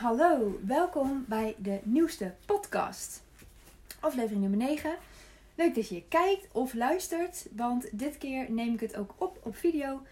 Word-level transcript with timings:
Hallo, 0.00 0.58
welkom 0.66 1.24
bij 1.28 1.54
de 1.58 1.80
nieuwste 1.82 2.34
podcast. 2.46 3.22
Aflevering 3.98 4.40
nummer 4.40 4.58
9. 4.58 4.94
Leuk 5.54 5.74
dat 5.74 5.88
je 5.88 6.02
kijkt 6.08 6.48
of 6.52 6.74
luistert, 6.74 7.46
want 7.56 7.98
dit 7.98 8.18
keer 8.18 8.50
neem 8.50 8.74
ik 8.74 8.80
het 8.80 8.96
ook 8.96 9.14
op 9.16 9.38
op 9.42 9.56
video. 9.56 10.02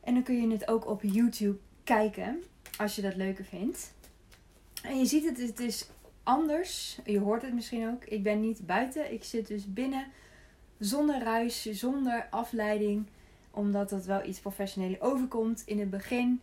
En 0.00 0.14
dan 0.14 0.22
kun 0.22 0.40
je 0.40 0.50
het 0.50 0.68
ook 0.68 0.86
op 0.86 1.02
YouTube 1.02 1.58
kijken, 1.84 2.42
als 2.78 2.96
je 2.96 3.02
dat 3.02 3.16
leuker 3.16 3.44
vindt. 3.44 3.92
En 4.82 4.98
je 4.98 5.06
ziet 5.06 5.24
het, 5.24 5.38
het 5.38 5.60
is 5.60 5.88
anders. 6.22 6.98
Je 7.04 7.18
hoort 7.18 7.42
het 7.42 7.54
misschien 7.54 7.88
ook. 7.88 8.04
Ik 8.04 8.22
ben 8.22 8.40
niet 8.40 8.66
buiten, 8.66 9.12
ik 9.12 9.24
zit 9.24 9.46
dus 9.46 9.72
binnen, 9.72 10.06
zonder 10.78 11.22
ruis, 11.22 11.70
zonder 11.70 12.26
afleiding. 12.30 13.06
Omdat 13.50 13.88
dat 13.88 14.04
wel 14.04 14.24
iets 14.24 14.40
professioneel 14.40 14.96
overkomt 15.00 15.62
in 15.66 15.80
het 15.80 15.90
begin 15.90 16.40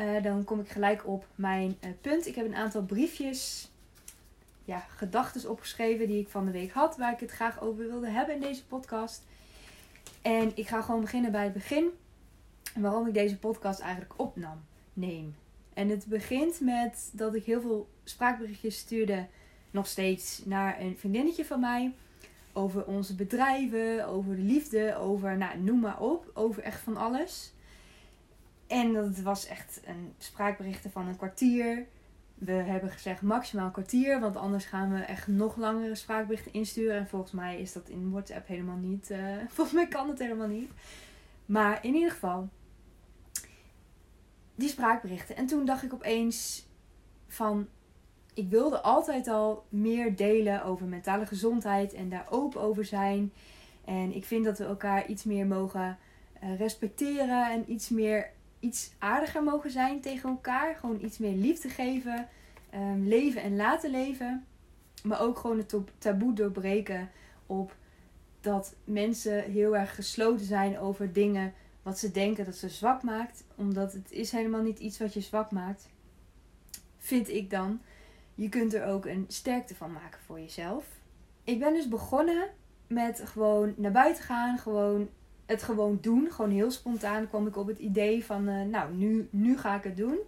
uh, 0.00 0.22
dan 0.22 0.44
kom 0.44 0.60
ik 0.60 0.68
gelijk 0.68 1.06
op 1.06 1.26
mijn 1.34 1.76
uh, 1.84 1.90
punt. 2.00 2.26
Ik 2.26 2.34
heb 2.34 2.46
een 2.46 2.54
aantal 2.54 2.82
briefjes, 2.82 3.70
ja, 4.64 4.78
gedachten 4.78 5.50
opgeschreven 5.50 6.06
die 6.06 6.20
ik 6.20 6.28
van 6.28 6.44
de 6.44 6.50
week 6.50 6.72
had, 6.72 6.96
waar 6.96 7.12
ik 7.12 7.20
het 7.20 7.30
graag 7.30 7.60
over 7.60 7.86
wilde 7.86 8.08
hebben 8.08 8.34
in 8.34 8.40
deze 8.40 8.64
podcast. 8.64 9.22
En 10.22 10.52
ik 10.54 10.68
ga 10.68 10.82
gewoon 10.82 11.00
beginnen 11.00 11.32
bij 11.32 11.44
het 11.44 11.52
begin. 11.52 11.90
Waarom 12.74 13.06
ik 13.06 13.14
deze 13.14 13.38
podcast 13.38 13.80
eigenlijk 13.80 14.12
opnam, 14.16 14.60
neem. 14.92 15.34
En 15.74 15.88
het 15.88 16.06
begint 16.06 16.60
met 16.60 17.10
dat 17.12 17.34
ik 17.34 17.44
heel 17.44 17.60
veel 17.60 17.88
spraakberichtjes 18.04 18.78
stuurde, 18.78 19.26
nog 19.70 19.86
steeds 19.86 20.42
naar 20.44 20.80
een 20.80 20.96
vriendinnetje 20.98 21.44
van 21.44 21.60
mij. 21.60 21.94
Over 22.52 22.84
onze 22.84 23.14
bedrijven, 23.14 24.06
over 24.06 24.36
de 24.36 24.42
liefde, 24.42 24.96
over, 24.96 25.36
nou, 25.36 25.58
noem 25.58 25.80
maar 25.80 26.00
op. 26.00 26.30
Over 26.34 26.62
echt 26.62 26.80
van 26.80 26.96
alles. 26.96 27.52
En 28.72 28.92
dat 28.92 29.18
was 29.18 29.46
echt 29.46 29.80
een 29.84 30.14
spraakberichten 30.18 30.90
van 30.90 31.08
een 31.08 31.16
kwartier. 31.16 31.86
We 32.34 32.52
hebben 32.52 32.90
gezegd 32.90 33.22
maximaal 33.22 33.66
een 33.66 33.72
kwartier, 33.72 34.20
want 34.20 34.36
anders 34.36 34.64
gaan 34.64 34.92
we 34.92 35.00
echt 35.00 35.26
nog 35.26 35.56
langere 35.56 35.94
spraakberichten 35.94 36.52
insturen. 36.52 36.96
En 36.96 37.08
volgens 37.08 37.32
mij 37.32 37.60
is 37.60 37.72
dat 37.72 37.88
in 37.88 38.10
WhatsApp 38.10 38.46
helemaal 38.46 38.76
niet. 38.76 39.10
Uh, 39.10 39.18
volgens 39.54 39.76
mij 39.76 39.88
kan 39.88 40.08
het 40.08 40.18
helemaal 40.18 40.46
niet. 40.46 40.70
Maar 41.46 41.84
in 41.84 41.94
ieder 41.94 42.10
geval, 42.10 42.48
die 44.54 44.68
spraakberichten. 44.68 45.36
En 45.36 45.46
toen 45.46 45.64
dacht 45.64 45.82
ik 45.82 45.92
opeens 45.92 46.66
van, 47.28 47.68
ik 48.34 48.48
wilde 48.48 48.80
altijd 48.80 49.28
al 49.28 49.66
meer 49.68 50.16
delen 50.16 50.64
over 50.64 50.86
mentale 50.86 51.26
gezondheid 51.26 51.92
en 51.92 52.08
daar 52.08 52.26
open 52.30 52.60
over 52.60 52.84
zijn. 52.84 53.32
En 53.84 54.14
ik 54.14 54.24
vind 54.24 54.44
dat 54.44 54.58
we 54.58 54.64
elkaar 54.64 55.06
iets 55.06 55.24
meer 55.24 55.46
mogen 55.46 55.98
uh, 56.42 56.58
respecteren 56.58 57.50
en 57.50 57.72
iets 57.72 57.88
meer 57.88 58.30
iets 58.62 58.92
aardiger 58.98 59.42
mogen 59.42 59.70
zijn 59.70 60.00
tegen 60.00 60.30
elkaar. 60.30 60.74
Gewoon 60.74 61.04
iets 61.04 61.18
meer 61.18 61.34
liefde 61.34 61.68
geven. 61.68 62.28
Um, 62.74 63.06
leven 63.08 63.42
en 63.42 63.56
laten 63.56 63.90
leven. 63.90 64.46
Maar 65.02 65.20
ook 65.20 65.38
gewoon 65.38 65.58
het 65.58 65.74
taboe 65.98 66.32
doorbreken 66.32 67.10
op 67.46 67.74
dat 68.40 68.74
mensen 68.84 69.42
heel 69.42 69.76
erg 69.76 69.94
gesloten 69.94 70.46
zijn 70.46 70.78
over 70.78 71.12
dingen 71.12 71.52
wat 71.82 71.98
ze 71.98 72.10
denken 72.10 72.44
dat 72.44 72.56
ze 72.56 72.68
zwak 72.68 73.02
maakt. 73.02 73.44
Omdat 73.54 73.92
het 73.92 74.12
is 74.12 74.30
helemaal 74.30 74.62
niet 74.62 74.78
iets 74.78 74.98
wat 74.98 75.14
je 75.14 75.20
zwak 75.20 75.50
maakt. 75.50 75.88
Vind 76.98 77.28
ik 77.28 77.50
dan. 77.50 77.80
Je 78.34 78.48
kunt 78.48 78.74
er 78.74 78.86
ook 78.86 79.06
een 79.06 79.24
sterkte 79.28 79.74
van 79.74 79.92
maken 79.92 80.20
voor 80.26 80.40
jezelf. 80.40 80.84
Ik 81.44 81.58
ben 81.58 81.74
dus 81.74 81.88
begonnen 81.88 82.48
met 82.86 83.22
gewoon 83.24 83.74
naar 83.76 83.92
buiten 83.92 84.24
gaan. 84.24 84.58
Gewoon 84.58 85.08
het 85.46 85.62
gewoon 85.62 85.98
doen. 86.00 86.30
Gewoon 86.30 86.50
heel 86.50 86.70
spontaan 86.70 87.28
kwam 87.28 87.46
ik 87.46 87.56
op 87.56 87.66
het 87.66 87.78
idee 87.78 88.24
van, 88.24 88.48
uh, 88.48 88.62
nou, 88.64 88.94
nu, 88.94 89.28
nu 89.30 89.58
ga 89.58 89.76
ik 89.76 89.84
het 89.84 89.96
doen. 89.96 90.18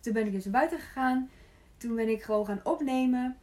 Toen 0.00 0.12
ben 0.12 0.26
ik 0.26 0.32
dus 0.32 0.44
naar 0.44 0.52
buiten 0.52 0.78
gegaan. 0.78 1.30
Toen 1.76 1.94
ben 1.94 2.08
ik 2.08 2.22
gewoon 2.22 2.46
gaan 2.46 2.60
opnemen. 2.62 3.36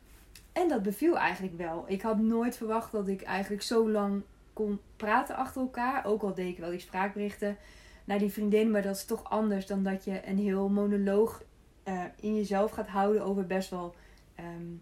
En 0.51 0.67
dat 0.67 0.83
beviel 0.83 1.17
eigenlijk 1.17 1.57
wel. 1.57 1.85
Ik 1.87 2.01
had 2.01 2.17
nooit 2.17 2.57
verwacht 2.57 2.91
dat 2.91 3.07
ik 3.07 3.21
eigenlijk 3.21 3.61
zo 3.61 3.89
lang 3.89 4.21
kon 4.53 4.79
praten 4.95 5.35
achter 5.35 5.61
elkaar. 5.61 6.05
Ook 6.05 6.21
al 6.21 6.33
deed 6.33 6.47
ik 6.47 6.57
wel 6.57 6.69
die 6.69 6.79
spraakberichten 6.79 7.57
naar 8.05 8.19
die 8.19 8.31
vriendin. 8.31 8.71
Maar 8.71 8.81
dat 8.81 8.95
is 8.95 9.05
toch 9.05 9.29
anders 9.29 9.65
dan 9.65 9.83
dat 9.83 10.03
je 10.03 10.27
een 10.27 10.37
heel 10.37 10.69
monoloog 10.69 11.43
uh, 11.87 12.03
in 12.19 12.35
jezelf 12.35 12.71
gaat 12.71 12.87
houden 12.87 13.23
over 13.23 13.45
best 13.45 13.69
wel 13.69 13.95
um, 14.39 14.81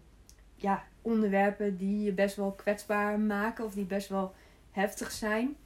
ja, 0.54 0.84
onderwerpen 1.02 1.76
die 1.76 2.04
je 2.04 2.12
best 2.12 2.36
wel 2.36 2.52
kwetsbaar 2.52 3.20
maken. 3.20 3.64
Of 3.64 3.74
die 3.74 3.84
best 3.84 4.08
wel 4.08 4.34
heftig 4.70 5.10
zijn. 5.10 5.56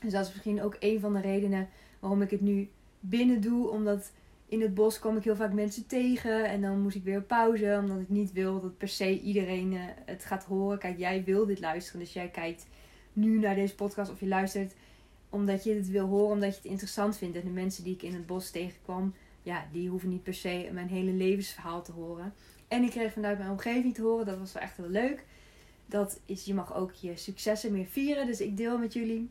Dus 0.00 0.12
dat 0.12 0.26
is 0.26 0.32
misschien 0.32 0.62
ook 0.62 0.76
een 0.78 1.00
van 1.00 1.12
de 1.12 1.20
redenen 1.20 1.68
waarom 1.98 2.22
ik 2.22 2.30
het 2.30 2.40
nu 2.40 2.68
binnen 3.00 3.40
doe. 3.40 3.70
Omdat 3.70 4.12
in 4.48 4.60
het 4.60 4.74
bos 4.74 4.98
kwam 4.98 5.16
ik 5.16 5.24
heel 5.24 5.36
vaak 5.36 5.52
mensen 5.52 5.86
tegen. 5.86 6.44
En 6.44 6.60
dan 6.60 6.80
moest 6.80 6.96
ik 6.96 7.04
weer 7.04 7.22
pauze. 7.22 7.78
Omdat 7.80 8.00
ik 8.00 8.08
niet 8.08 8.32
wil 8.32 8.60
dat 8.60 8.78
per 8.78 8.88
se 8.88 9.20
iedereen 9.20 9.72
uh, 9.72 9.80
het 10.04 10.24
gaat 10.24 10.44
horen. 10.44 10.78
Kijk, 10.78 10.98
jij 10.98 11.24
wil 11.24 11.46
dit 11.46 11.60
luisteren. 11.60 12.00
Dus 12.00 12.12
jij 12.12 12.28
kijkt 12.28 12.66
nu 13.12 13.38
naar 13.38 13.54
deze 13.54 13.74
podcast 13.74 14.10
of 14.10 14.20
je 14.20 14.26
luistert 14.26 14.74
omdat 15.30 15.64
je 15.64 15.74
het 15.74 15.88
wil 15.88 16.06
horen, 16.06 16.32
omdat 16.32 16.50
je 16.50 16.56
het 16.56 16.70
interessant 16.70 17.16
vindt. 17.16 17.36
En 17.36 17.44
de 17.44 17.50
mensen 17.50 17.84
die 17.84 17.94
ik 17.94 18.02
in 18.02 18.14
het 18.14 18.26
bos 18.26 18.50
tegenkwam, 18.50 19.14
ja, 19.42 19.66
die 19.72 19.88
hoeven 19.88 20.08
niet 20.08 20.22
per 20.22 20.34
se 20.34 20.68
mijn 20.72 20.88
hele 20.88 21.12
levensverhaal 21.12 21.82
te 21.82 21.92
horen. 21.92 22.34
En 22.68 22.82
ik 22.82 22.90
kreeg 22.90 23.12
vanuit 23.12 23.38
mijn 23.38 23.50
omgeving 23.50 23.94
te 23.94 24.02
horen, 24.02 24.26
dat 24.26 24.38
was 24.38 24.52
wel 24.52 24.62
echt 24.62 24.76
heel 24.76 24.88
leuk. 24.88 25.24
Dat 25.86 26.20
is, 26.24 26.44
je 26.44 26.54
mag 26.54 26.74
ook 26.74 26.92
je 26.92 27.16
successen 27.16 27.72
meer 27.72 27.86
vieren. 27.86 28.26
Dus 28.26 28.40
ik 28.40 28.56
deel 28.56 28.78
met 28.78 28.92
jullie 28.92 29.30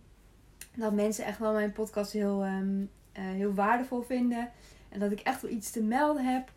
dat 0.78 0.94
mensen 0.94 1.26
echt 1.26 1.40
wel 1.40 1.54
mijn 1.54 1.72
podcast 1.72 2.12
heel, 2.12 2.46
um, 2.46 2.90
uh, 3.18 3.24
heel 3.24 3.54
waardevol 3.54 4.02
vinden. 4.02 4.52
En 4.90 5.00
dat 5.00 5.12
ik 5.12 5.20
echt 5.20 5.42
wel 5.42 5.52
iets 5.52 5.72
te 5.72 5.84
melden 5.84 6.26
heb. 6.26 6.52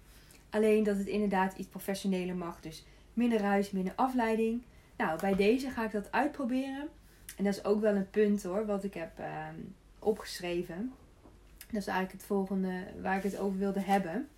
Alleen 0.51 0.83
dat 0.83 0.97
het 0.97 1.07
inderdaad 1.07 1.57
iets 1.57 1.69
professioneler 1.69 2.37
mag. 2.37 2.61
Dus 2.61 2.85
minder 3.15 3.41
ruis, 3.41 3.71
minder 3.71 3.93
afleiding. 3.97 4.63
Nou, 4.97 5.21
bij 5.21 5.35
deze 5.35 5.71
ga 5.71 5.85
ik 5.85 5.93
dat 5.93 6.13
uitproberen. 6.13 6.89
En 7.37 7.45
dat 7.45 7.55
is 7.55 7.65
ook 7.65 7.81
wel 7.81 7.95
een 7.95 8.11
punt 8.11 8.43
hoor, 8.43 8.67
wat 8.67 8.85
ik 8.85 8.95
heb 8.95 9.19
uh, 9.19 9.27
opgeschreven. 9.99 10.93
Dat 11.59 11.81
is 11.81 11.87
eigenlijk 11.87 12.13
het 12.13 12.23
volgende 12.25 12.85
waar 13.03 13.17
ik 13.17 13.23
het 13.23 13.39
over 13.39 13.59
wilde 13.59 13.81
hebben. 13.81 14.29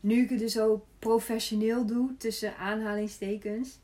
Nu 0.00 0.22
ik 0.22 0.30
het 0.30 0.38
dus 0.38 0.52
zo 0.52 0.84
professioneel 0.98 1.86
doe, 1.86 2.16
tussen 2.16 2.56
aanhalingstekens, 2.56 3.78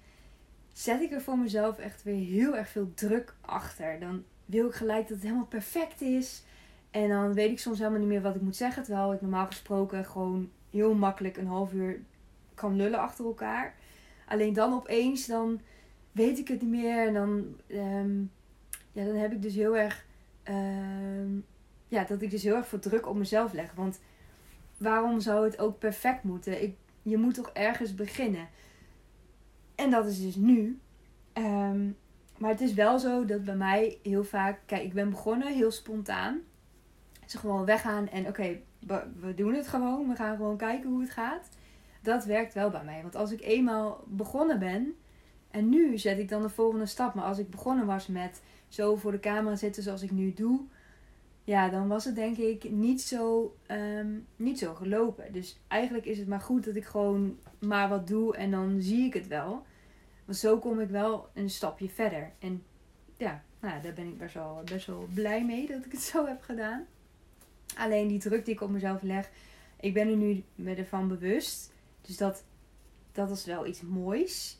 zet 0.72 1.00
ik 1.00 1.12
er 1.12 1.22
voor 1.22 1.38
mezelf 1.38 1.78
echt 1.78 2.02
weer 2.02 2.26
heel 2.26 2.56
erg 2.56 2.68
veel 2.68 2.92
druk 2.94 3.34
achter. 3.40 4.00
Dan 4.00 4.24
wil 4.44 4.66
ik 4.66 4.74
gelijk 4.74 5.02
dat 5.02 5.16
het 5.16 5.22
helemaal 5.22 5.46
perfect 5.46 6.00
is. 6.00 6.42
En 6.90 7.08
dan 7.08 7.34
weet 7.34 7.50
ik 7.50 7.58
soms 7.58 7.78
helemaal 7.78 7.98
niet 7.98 8.08
meer 8.08 8.22
wat 8.22 8.34
ik 8.34 8.40
moet 8.40 8.56
zeggen. 8.56 8.82
Terwijl 8.82 9.12
ik 9.12 9.20
normaal 9.20 9.46
gesproken 9.46 10.04
gewoon 10.04 10.50
heel 10.70 10.94
makkelijk 10.94 11.36
een 11.36 11.46
half 11.46 11.72
uur 11.72 12.00
kan 12.54 12.76
lullen 12.76 12.98
achter 13.00 13.24
elkaar. 13.24 13.74
Alleen 14.28 14.52
dan 14.52 14.72
opeens, 14.72 15.26
dan 15.26 15.60
weet 16.12 16.38
ik 16.38 16.48
het 16.48 16.62
niet 16.62 16.70
meer. 16.70 17.06
En 17.06 17.14
dan, 17.14 17.56
um, 17.68 18.30
ja, 18.92 19.04
dan 19.04 19.14
heb 19.14 19.32
ik 19.32 19.42
dus 19.42 19.54
heel 19.54 19.76
erg. 19.76 20.04
Um, 20.48 21.44
ja, 21.88 22.04
dat 22.04 22.22
ik 22.22 22.30
dus 22.30 22.42
heel 22.42 22.56
erg 22.56 22.66
veel 22.66 22.78
druk 22.78 23.06
op 23.06 23.16
mezelf 23.16 23.52
leg. 23.52 23.74
Want 23.74 24.00
waarom 24.76 25.20
zou 25.20 25.44
het 25.44 25.58
ook 25.58 25.78
perfect 25.78 26.22
moeten? 26.22 26.62
Ik, 26.62 26.76
je 27.02 27.16
moet 27.16 27.34
toch 27.34 27.50
ergens 27.52 27.94
beginnen. 27.94 28.48
En 29.74 29.90
dat 29.90 30.06
is 30.06 30.22
dus 30.22 30.34
nu. 30.34 30.78
Um, 31.34 31.96
maar 32.44 32.52
het 32.52 32.62
is 32.62 32.74
wel 32.74 32.98
zo 32.98 33.24
dat 33.24 33.44
bij 33.44 33.56
mij 33.56 33.98
heel 34.02 34.24
vaak, 34.24 34.60
kijk, 34.66 34.82
ik 34.82 34.92
ben 34.92 35.10
begonnen 35.10 35.52
heel 35.52 35.70
spontaan. 35.70 36.40
Ze 37.26 37.38
gewoon 37.38 37.64
weggaan 37.64 38.08
en 38.08 38.26
oké, 38.26 38.60
we 39.20 39.34
doen 39.34 39.54
het 39.54 39.68
gewoon. 39.68 40.08
We 40.08 40.14
gaan 40.14 40.36
gewoon 40.36 40.56
kijken 40.56 40.90
hoe 40.90 41.00
het 41.00 41.10
gaat. 41.10 41.48
Dat 42.02 42.24
werkt 42.24 42.54
wel 42.54 42.70
bij 42.70 42.84
mij. 42.84 43.02
Want 43.02 43.16
als 43.16 43.32
ik 43.32 43.40
eenmaal 43.40 44.04
begonnen 44.06 44.58
ben 44.58 44.94
en 45.50 45.68
nu 45.68 45.98
zet 45.98 46.18
ik 46.18 46.28
dan 46.28 46.42
de 46.42 46.48
volgende 46.48 46.86
stap. 46.86 47.14
Maar 47.14 47.24
als 47.24 47.38
ik 47.38 47.50
begonnen 47.50 47.86
was 47.86 48.06
met 48.06 48.42
zo 48.68 48.96
voor 48.96 49.12
de 49.12 49.20
camera 49.20 49.56
zitten 49.56 49.82
zoals 49.82 50.02
ik 50.02 50.10
nu 50.10 50.32
doe, 50.32 50.60
ja, 51.44 51.68
dan 51.68 51.88
was 51.88 52.04
het 52.04 52.14
denk 52.14 52.36
ik 52.36 52.70
niet 52.70 53.02
zo, 53.02 53.56
um, 53.70 54.26
niet 54.36 54.58
zo 54.58 54.74
gelopen. 54.74 55.32
Dus 55.32 55.60
eigenlijk 55.68 56.04
is 56.04 56.18
het 56.18 56.28
maar 56.28 56.40
goed 56.40 56.64
dat 56.64 56.76
ik 56.76 56.84
gewoon 56.84 57.38
maar 57.58 57.88
wat 57.88 58.06
doe 58.06 58.36
en 58.36 58.50
dan 58.50 58.82
zie 58.82 59.04
ik 59.04 59.14
het 59.14 59.26
wel. 59.26 59.64
Want 60.24 60.38
zo 60.38 60.58
kom 60.58 60.80
ik 60.80 60.88
wel 60.88 61.28
een 61.34 61.50
stapje 61.50 61.88
verder. 61.88 62.32
En 62.38 62.62
ja, 63.16 63.42
nou, 63.60 63.82
daar 63.82 63.92
ben 63.92 64.06
ik 64.06 64.18
best 64.18 64.34
wel, 64.34 64.62
best 64.64 64.86
wel 64.86 65.08
blij 65.14 65.44
mee 65.44 65.66
dat 65.66 65.84
ik 65.84 65.92
het 65.92 66.00
zo 66.00 66.26
heb 66.26 66.42
gedaan. 66.42 66.86
Alleen 67.76 68.08
die 68.08 68.18
druk 68.18 68.44
die 68.44 68.54
ik 68.54 68.60
op 68.60 68.70
mezelf 68.70 69.02
leg, 69.02 69.30
ik 69.80 69.94
ben 69.94 70.08
er 70.08 70.16
nu 70.16 70.44
me 70.54 70.74
ervan 70.74 71.08
bewust. 71.08 71.72
Dus 72.00 72.16
dat, 72.16 72.44
dat 73.12 73.30
is 73.30 73.44
wel 73.44 73.66
iets 73.66 73.80
moois. 73.80 74.58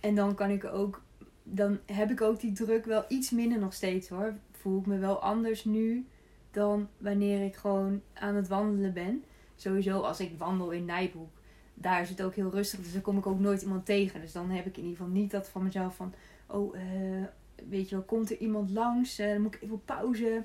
En 0.00 0.14
dan 0.14 0.34
kan 0.34 0.50
ik 0.50 0.64
ook, 0.64 1.02
dan 1.42 1.78
heb 1.86 2.10
ik 2.10 2.20
ook 2.20 2.40
die 2.40 2.52
druk 2.52 2.84
wel 2.84 3.04
iets 3.08 3.30
minder 3.30 3.58
nog 3.58 3.72
steeds 3.72 4.08
hoor. 4.08 4.34
Voel 4.52 4.80
ik 4.80 4.86
me 4.86 4.98
wel 4.98 5.22
anders 5.22 5.64
nu 5.64 6.06
dan 6.50 6.88
wanneer 6.98 7.44
ik 7.44 7.56
gewoon 7.56 8.02
aan 8.12 8.34
het 8.34 8.48
wandelen 8.48 8.92
ben. 8.92 9.24
Sowieso 9.56 10.00
als 10.00 10.20
ik 10.20 10.38
wandel 10.38 10.70
in 10.70 10.84
Nijboek 10.84 11.30
daar 11.74 12.00
is 12.00 12.08
het 12.08 12.22
ook 12.22 12.34
heel 12.34 12.50
rustig. 12.50 12.80
Dus 12.80 12.92
daar 12.92 13.02
kom 13.02 13.18
ik 13.18 13.26
ook 13.26 13.38
nooit 13.38 13.62
iemand 13.62 13.86
tegen. 13.86 14.20
Dus 14.20 14.32
dan 14.32 14.50
heb 14.50 14.66
ik 14.66 14.76
in 14.76 14.82
ieder 14.82 14.96
geval 14.96 15.12
niet 15.12 15.30
dat 15.30 15.48
van 15.48 15.62
mezelf 15.62 15.96
van... 15.96 16.14
Oh, 16.46 16.76
uh, 16.76 17.24
weet 17.68 17.88
je 17.88 17.94
wel, 17.94 18.04
komt 18.04 18.30
er 18.30 18.38
iemand 18.38 18.70
langs? 18.70 19.20
Uh, 19.20 19.32
dan 19.32 19.42
moet 19.42 19.54
ik 19.54 19.62
even 19.62 19.84
pauze. 19.84 20.42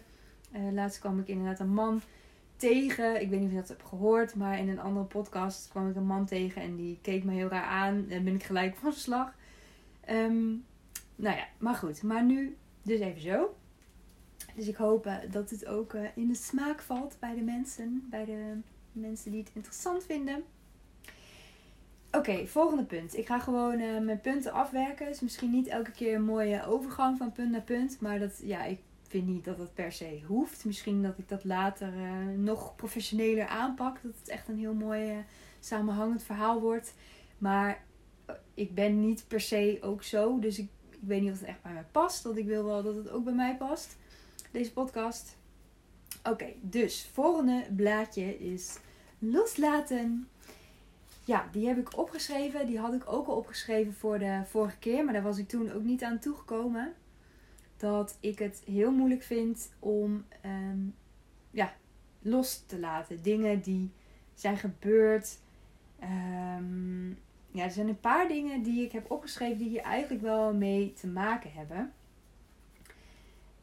Uh, 0.55 0.71
laatst 0.71 0.99
kwam 0.99 1.19
ik 1.19 1.27
inderdaad 1.27 1.59
een 1.59 1.73
man 1.73 2.01
tegen. 2.55 3.21
Ik 3.21 3.29
weet 3.29 3.39
niet 3.39 3.47
of 3.47 3.53
je 3.53 3.59
dat 3.59 3.67
hebt 3.67 3.83
gehoord, 3.83 4.35
maar 4.35 4.59
in 4.59 4.69
een 4.69 4.79
andere 4.79 5.05
podcast 5.05 5.67
kwam 5.67 5.89
ik 5.89 5.95
een 5.95 6.05
man 6.05 6.25
tegen 6.25 6.61
en 6.61 6.75
die 6.75 6.99
keek 7.01 7.23
me 7.23 7.33
heel 7.33 7.47
raar 7.47 7.63
aan. 7.63 8.05
En 8.09 8.23
ben 8.23 8.35
ik 8.35 8.43
gelijk 8.43 8.75
van 8.75 8.93
slag. 8.93 9.33
Ehm, 10.01 10.47
nou 11.15 11.35
ja, 11.35 11.47
maar 11.57 11.75
goed. 11.75 12.03
Maar 12.03 12.23
nu 12.23 12.57
dus 12.81 12.99
even 12.99 13.21
zo. 13.21 13.55
Dus 14.55 14.67
ik 14.67 14.75
hoop 14.75 15.05
eh, 15.05 15.15
dat 15.31 15.49
het 15.49 15.65
ook 15.65 15.93
eh, 15.93 16.03
in 16.15 16.27
de 16.27 16.35
smaak 16.35 16.81
valt 16.81 17.17
bij 17.19 17.35
de 17.35 17.41
mensen. 17.41 18.07
Bij 18.09 18.25
de 18.25 18.57
mensen 18.91 19.31
die 19.31 19.39
het 19.39 19.51
interessant 19.53 20.03
vinden. 20.03 20.43
Oké, 22.11 22.47
volgende 22.47 22.83
punt. 22.83 23.17
Ik 23.17 23.25
ga 23.25 23.39
gewoon 23.39 23.79
uh, 23.79 23.99
mijn 23.99 24.21
punten 24.21 24.51
afwerken. 24.51 25.09
Is 25.09 25.19
misschien 25.19 25.51
niet 25.51 25.67
elke 25.67 25.91
keer 25.91 26.15
een 26.15 26.23
mooie 26.23 26.65
overgang 26.65 27.17
van 27.17 27.31
punt 27.31 27.51
naar 27.51 27.61
punt. 27.61 27.99
Maar 27.99 28.19
dat, 28.19 28.39
ja, 28.43 28.63
ik 28.63 28.79
vind 29.07 29.27
niet 29.27 29.45
dat 29.45 29.57
het 29.57 29.73
per 29.73 29.91
se 29.91 30.21
hoeft. 30.25 30.65
Misschien 30.65 31.03
dat 31.03 31.17
ik 31.17 31.29
dat 31.29 31.43
later 31.43 31.93
nog 32.37 32.75
professioneler 32.75 33.47
aanpak. 33.47 33.99
Dat 34.03 34.13
het 34.19 34.29
echt 34.29 34.47
een 34.47 34.57
heel 34.57 34.73
mooi 34.73 35.25
samenhangend 35.59 36.23
verhaal 36.23 36.61
wordt. 36.61 36.93
Maar 37.37 37.83
ik 38.53 38.75
ben 38.75 38.99
niet 38.99 39.25
per 39.27 39.41
se 39.41 39.77
ook 39.81 40.03
zo. 40.03 40.39
Dus 40.39 40.59
ik, 40.59 40.67
ik 40.89 40.99
weet 40.99 41.21
niet 41.21 41.31
of 41.31 41.39
het 41.39 41.47
echt 41.47 41.61
bij 41.61 41.73
mij 41.73 41.85
past. 41.91 42.23
Want 42.23 42.37
ik 42.37 42.45
wil 42.45 42.63
wel 42.63 42.83
dat 42.83 42.95
het 42.95 43.09
ook 43.09 43.23
bij 43.23 43.33
mij 43.33 43.55
past. 43.55 43.97
Deze 44.51 44.73
podcast. 44.73 45.37
Oké, 46.23 46.45
dus 46.61 47.09
volgende 47.13 47.65
blaadje 47.75 48.39
is 48.39 48.77
loslaten. 49.19 50.27
Ja, 51.29 51.47
die 51.51 51.67
heb 51.67 51.77
ik 51.77 51.97
opgeschreven. 51.97 52.65
Die 52.65 52.79
had 52.79 52.93
ik 52.93 53.11
ook 53.11 53.27
al 53.27 53.35
opgeschreven 53.35 53.93
voor 53.93 54.19
de 54.19 54.41
vorige 54.45 54.77
keer. 54.77 55.03
Maar 55.03 55.13
daar 55.13 55.23
was 55.23 55.37
ik 55.37 55.47
toen 55.47 55.71
ook 55.71 55.83
niet 55.83 56.03
aan 56.03 56.19
toegekomen. 56.19 56.93
Dat 57.77 58.17
ik 58.19 58.39
het 58.39 58.61
heel 58.65 58.91
moeilijk 58.91 59.23
vind 59.23 59.71
om 59.79 60.25
ehm, 60.41 60.79
ja, 61.51 61.73
los 62.21 62.63
te 62.65 62.79
laten. 62.79 63.21
Dingen 63.21 63.61
die 63.61 63.91
zijn 64.33 64.57
gebeurd. 64.57 65.39
Um, 66.57 67.19
ja, 67.51 67.63
er 67.63 67.71
zijn 67.71 67.87
een 67.87 67.99
paar 67.99 68.27
dingen 68.27 68.63
die 68.63 68.85
ik 68.85 68.91
heb 68.91 69.11
opgeschreven 69.11 69.57
die 69.57 69.69
hier 69.69 69.81
eigenlijk 69.81 70.21
wel 70.21 70.53
mee 70.53 70.93
te 70.93 71.07
maken 71.07 71.51
hebben. 71.53 71.93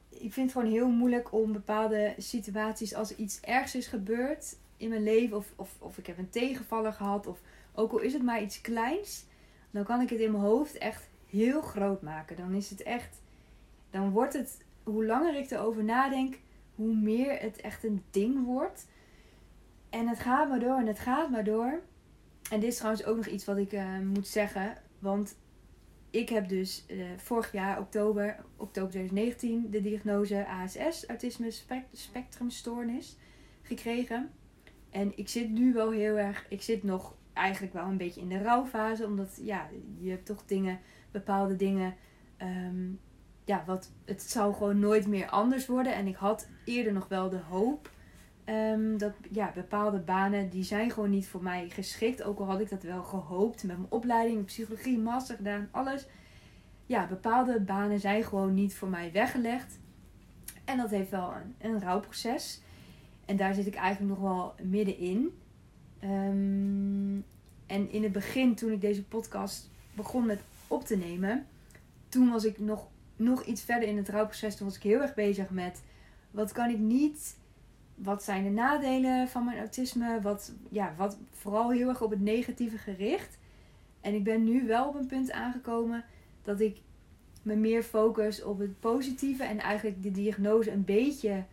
Ik 0.08 0.32
vind 0.32 0.50
het 0.50 0.52
gewoon 0.52 0.74
heel 0.76 0.90
moeilijk 0.90 1.32
om 1.32 1.52
bepaalde 1.52 2.14
situaties, 2.18 2.94
als 2.94 3.16
iets 3.16 3.40
ergs 3.40 3.74
is 3.74 3.86
gebeurd 3.86 4.56
in 4.76 4.88
mijn 4.88 5.02
leven, 5.02 5.36
of, 5.36 5.52
of, 5.56 5.76
of 5.78 5.98
ik 5.98 6.06
heb 6.06 6.18
een 6.18 6.30
tegenvaller 6.30 6.92
gehad, 6.92 7.26
of 7.26 7.40
ook 7.74 7.92
al 7.92 7.98
is 7.98 8.12
het 8.12 8.22
maar 8.22 8.42
iets 8.42 8.60
kleins, 8.60 9.24
dan 9.70 9.84
kan 9.84 10.00
ik 10.00 10.10
het 10.10 10.20
in 10.20 10.30
mijn 10.30 10.44
hoofd 10.44 10.78
echt 10.78 11.08
heel 11.26 11.60
groot 11.60 12.02
maken. 12.02 12.36
Dan 12.36 12.54
is 12.54 12.70
het 12.70 12.82
echt, 12.82 13.22
dan 13.90 14.10
wordt 14.10 14.32
het, 14.32 14.64
hoe 14.82 15.06
langer 15.06 15.34
ik 15.34 15.50
erover 15.50 15.84
nadenk, 15.84 16.38
hoe 16.74 16.94
meer 16.94 17.40
het 17.40 17.60
echt 17.60 17.84
een 17.84 18.02
ding 18.10 18.44
wordt. 18.44 18.86
En 19.90 20.08
het 20.08 20.18
gaat 20.18 20.48
maar 20.48 20.60
door 20.60 20.78
en 20.78 20.86
het 20.86 20.98
gaat 20.98 21.30
maar 21.30 21.44
door. 21.44 21.80
En 22.50 22.60
dit 22.60 22.68
is 22.68 22.76
trouwens 22.76 23.04
ook 23.04 23.16
nog 23.16 23.26
iets 23.26 23.44
wat 23.44 23.56
ik 23.56 23.72
uh, 23.72 23.98
moet 23.98 24.28
zeggen. 24.28 24.76
Want 24.98 25.36
ik 26.10 26.28
heb 26.28 26.48
dus 26.48 26.84
uh, 26.88 27.06
vorig 27.16 27.52
jaar, 27.52 27.78
oktober, 27.78 28.36
oktober 28.56 28.90
2019, 28.90 29.70
de 29.70 29.80
diagnose 29.80 30.46
ASS, 30.46 31.06
autisme 31.06 31.50
spectrumstoornis, 31.92 33.16
gekregen. 33.62 34.30
En 34.96 35.12
ik 35.16 35.28
zit 35.28 35.50
nu 35.50 35.72
wel 35.72 35.90
heel 35.90 36.18
erg, 36.18 36.46
ik 36.48 36.62
zit 36.62 36.82
nog 36.82 37.14
eigenlijk 37.32 37.72
wel 37.72 37.84
een 37.84 37.96
beetje 37.96 38.20
in 38.20 38.28
de 38.28 38.42
rouwfase. 38.42 39.04
Omdat 39.04 39.38
ja, 39.42 39.68
je 39.98 40.10
hebt 40.10 40.26
toch 40.26 40.44
dingen, 40.46 40.80
bepaalde 41.10 41.56
dingen. 41.56 41.94
Um, 42.42 43.00
ja, 43.44 43.62
wat, 43.66 43.92
het 44.04 44.22
zou 44.22 44.54
gewoon 44.54 44.78
nooit 44.78 45.06
meer 45.06 45.28
anders 45.28 45.66
worden. 45.66 45.94
En 45.94 46.06
ik 46.06 46.16
had 46.16 46.48
eerder 46.64 46.92
nog 46.92 47.08
wel 47.08 47.28
de 47.28 47.40
hoop 47.48 47.94
Um, 48.48 48.98
dat 48.98 49.12
ja, 49.30 49.52
bepaalde 49.54 49.98
banen 49.98 50.50
die 50.50 50.62
zijn 50.62 50.90
gewoon 50.90 51.10
niet 51.10 51.28
voor 51.28 51.42
mij 51.42 51.68
geschikt. 51.68 52.22
Ook 52.22 52.38
al 52.38 52.46
had 52.46 52.60
ik 52.60 52.70
dat 52.70 52.82
wel 52.82 53.02
gehoopt 53.02 53.64
met 53.64 53.76
mijn 53.76 53.90
opleiding, 53.90 54.44
psychologie, 54.44 54.98
master 54.98 55.36
gedaan, 55.36 55.68
alles. 55.70 56.06
Ja, 56.86 57.06
bepaalde 57.06 57.60
banen 57.60 58.00
zijn 58.00 58.24
gewoon 58.24 58.54
niet 58.54 58.74
voor 58.74 58.88
mij 58.88 59.12
weggelegd. 59.12 59.78
En 60.64 60.76
dat 60.76 60.90
heeft 60.90 61.10
wel 61.10 61.32
een, 61.32 61.70
een 61.70 61.80
rouwproces. 61.80 62.62
En 63.26 63.36
daar 63.36 63.54
zit 63.54 63.66
ik 63.66 63.74
eigenlijk 63.74 64.18
nog 64.18 64.30
wel 64.30 64.54
middenin. 64.62 65.38
Um, 66.04 67.24
en 67.66 67.90
in 67.90 68.02
het 68.02 68.12
begin, 68.12 68.54
toen 68.54 68.72
ik 68.72 68.80
deze 68.80 69.04
podcast 69.04 69.70
begon 69.94 70.26
met 70.26 70.40
op 70.68 70.84
te 70.84 70.96
nemen, 70.96 71.46
toen 72.08 72.30
was 72.30 72.44
ik 72.44 72.58
nog, 72.58 72.86
nog 73.16 73.44
iets 73.44 73.62
verder 73.62 73.88
in 73.88 73.96
het 73.96 74.08
rouwproces. 74.08 74.56
Toen 74.56 74.66
was 74.66 74.76
ik 74.76 74.82
heel 74.82 75.00
erg 75.00 75.14
bezig 75.14 75.50
met 75.50 75.82
wat 76.30 76.52
kan 76.52 76.70
ik 76.70 76.78
niet 76.78 77.36
wat 77.94 78.22
zijn 78.22 78.44
de 78.44 78.50
nadelen 78.50 79.28
van 79.28 79.44
mijn 79.44 79.58
autisme? 79.58 80.20
Wat, 80.20 80.52
ja, 80.70 80.94
wat 80.96 81.18
vooral 81.30 81.70
heel 81.70 81.88
erg 81.88 82.02
op 82.02 82.10
het 82.10 82.20
negatieve 82.20 82.78
gericht. 82.78 83.38
En 84.00 84.14
ik 84.14 84.24
ben 84.24 84.44
nu 84.44 84.66
wel 84.66 84.88
op 84.88 84.94
een 84.94 85.06
punt 85.06 85.32
aangekomen 85.32 86.04
dat 86.42 86.60
ik 86.60 86.76
me 87.42 87.54
meer 87.54 87.82
focus 87.82 88.42
op 88.42 88.58
het 88.58 88.80
positieve 88.80 89.44
en 89.44 89.58
eigenlijk 89.58 90.02
de 90.02 90.10
diagnose 90.10 90.70
een 90.70 90.84
beetje 90.84 91.44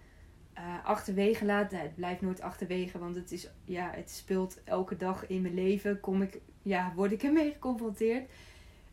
uh, 0.58 0.86
achterwege 0.86 1.46
laat. 1.46 1.72
Het 1.72 1.96
blijft 1.96 2.22
nooit 2.22 2.42
achterwege, 2.42 3.00
want 3.00 3.16
het, 3.16 3.32
is, 3.32 3.50
ja, 3.66 3.92
het 3.94 4.10
speelt 4.10 4.62
elke 4.64 4.98
dag 4.98 5.28
in 5.28 5.42
mijn 5.42 5.54
leven. 5.54 6.00
Kom 6.00 6.22
ik, 6.22 6.40
ja, 6.62 6.94
word 6.96 7.12
ik 7.12 7.24
ermee 7.24 7.52
geconfronteerd. 7.52 8.30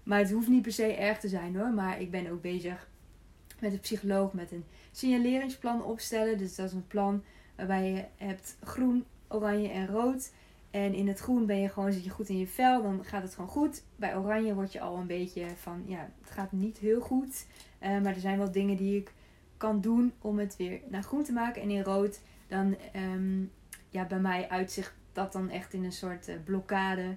Maar 0.03 0.19
het 0.19 0.31
hoeft 0.31 0.49
niet 0.49 0.63
per 0.63 0.73
se 0.73 0.95
erg 0.95 1.19
te 1.19 1.29
zijn 1.29 1.57
hoor. 1.57 1.71
Maar 1.71 2.01
ik 2.01 2.11
ben 2.11 2.31
ook 2.31 2.43
bezig 2.43 2.89
met 3.61 3.73
een 3.73 3.81
psycholoog 3.81 4.33
met 4.33 4.53
een 4.53 4.65
signaleringsplan 4.93 5.85
opstellen. 5.85 6.39
Dus 6.39 6.55
dat 6.55 6.67
is 6.67 6.73
een 6.73 6.87
plan 6.87 7.23
Waarbij 7.61 7.91
je 7.91 8.25
hebt 8.25 8.57
groen, 8.63 9.05
oranje 9.29 9.69
en 9.69 9.87
rood. 9.87 10.33
En 10.71 10.95
in 10.95 11.09
het 11.09 11.19
groen 11.19 11.47
ben 11.47 11.61
je 11.61 11.69
gewoon, 11.69 11.93
zit 11.93 12.05
je 12.05 12.11
goed 12.11 12.29
in 12.29 12.39
je 12.39 12.47
vel, 12.47 12.83
dan 12.83 13.05
gaat 13.05 13.23
het 13.23 13.35
gewoon 13.35 13.51
goed. 13.51 13.83
Bij 13.97 14.17
oranje 14.17 14.55
word 14.55 14.73
je 14.73 14.81
al 14.81 14.97
een 14.97 15.07
beetje 15.07 15.47
van, 15.57 15.83
ja, 15.87 16.11
het 16.21 16.31
gaat 16.31 16.53
niet 16.53 16.79
heel 16.79 17.01
goed. 17.01 17.47
Uh, 17.83 17.89
maar 17.89 18.15
er 18.15 18.21
zijn 18.21 18.39
wel 18.39 18.53
dingen 18.53 18.77
die 18.77 18.97
ik 18.97 19.13
kan 19.61 19.81
doen 19.81 20.13
om 20.21 20.39
het 20.39 20.57
weer 20.57 20.81
naar 20.89 21.03
groen 21.03 21.25
te 21.25 21.33
maken. 21.33 21.63
En 21.63 21.71
in 21.71 21.83
rood, 21.83 22.21
dan, 22.47 22.77
um, 22.97 23.51
ja, 23.89 24.07
bij 24.07 24.21
mij 24.21 24.49
uitzicht 24.49 24.95
dat 25.13 25.33
dan 25.33 25.51
echt 25.51 25.73
in 25.73 25.85
een 25.85 25.93
soort 25.93 26.29
uh, 26.29 26.35
blokkade. 26.45 27.17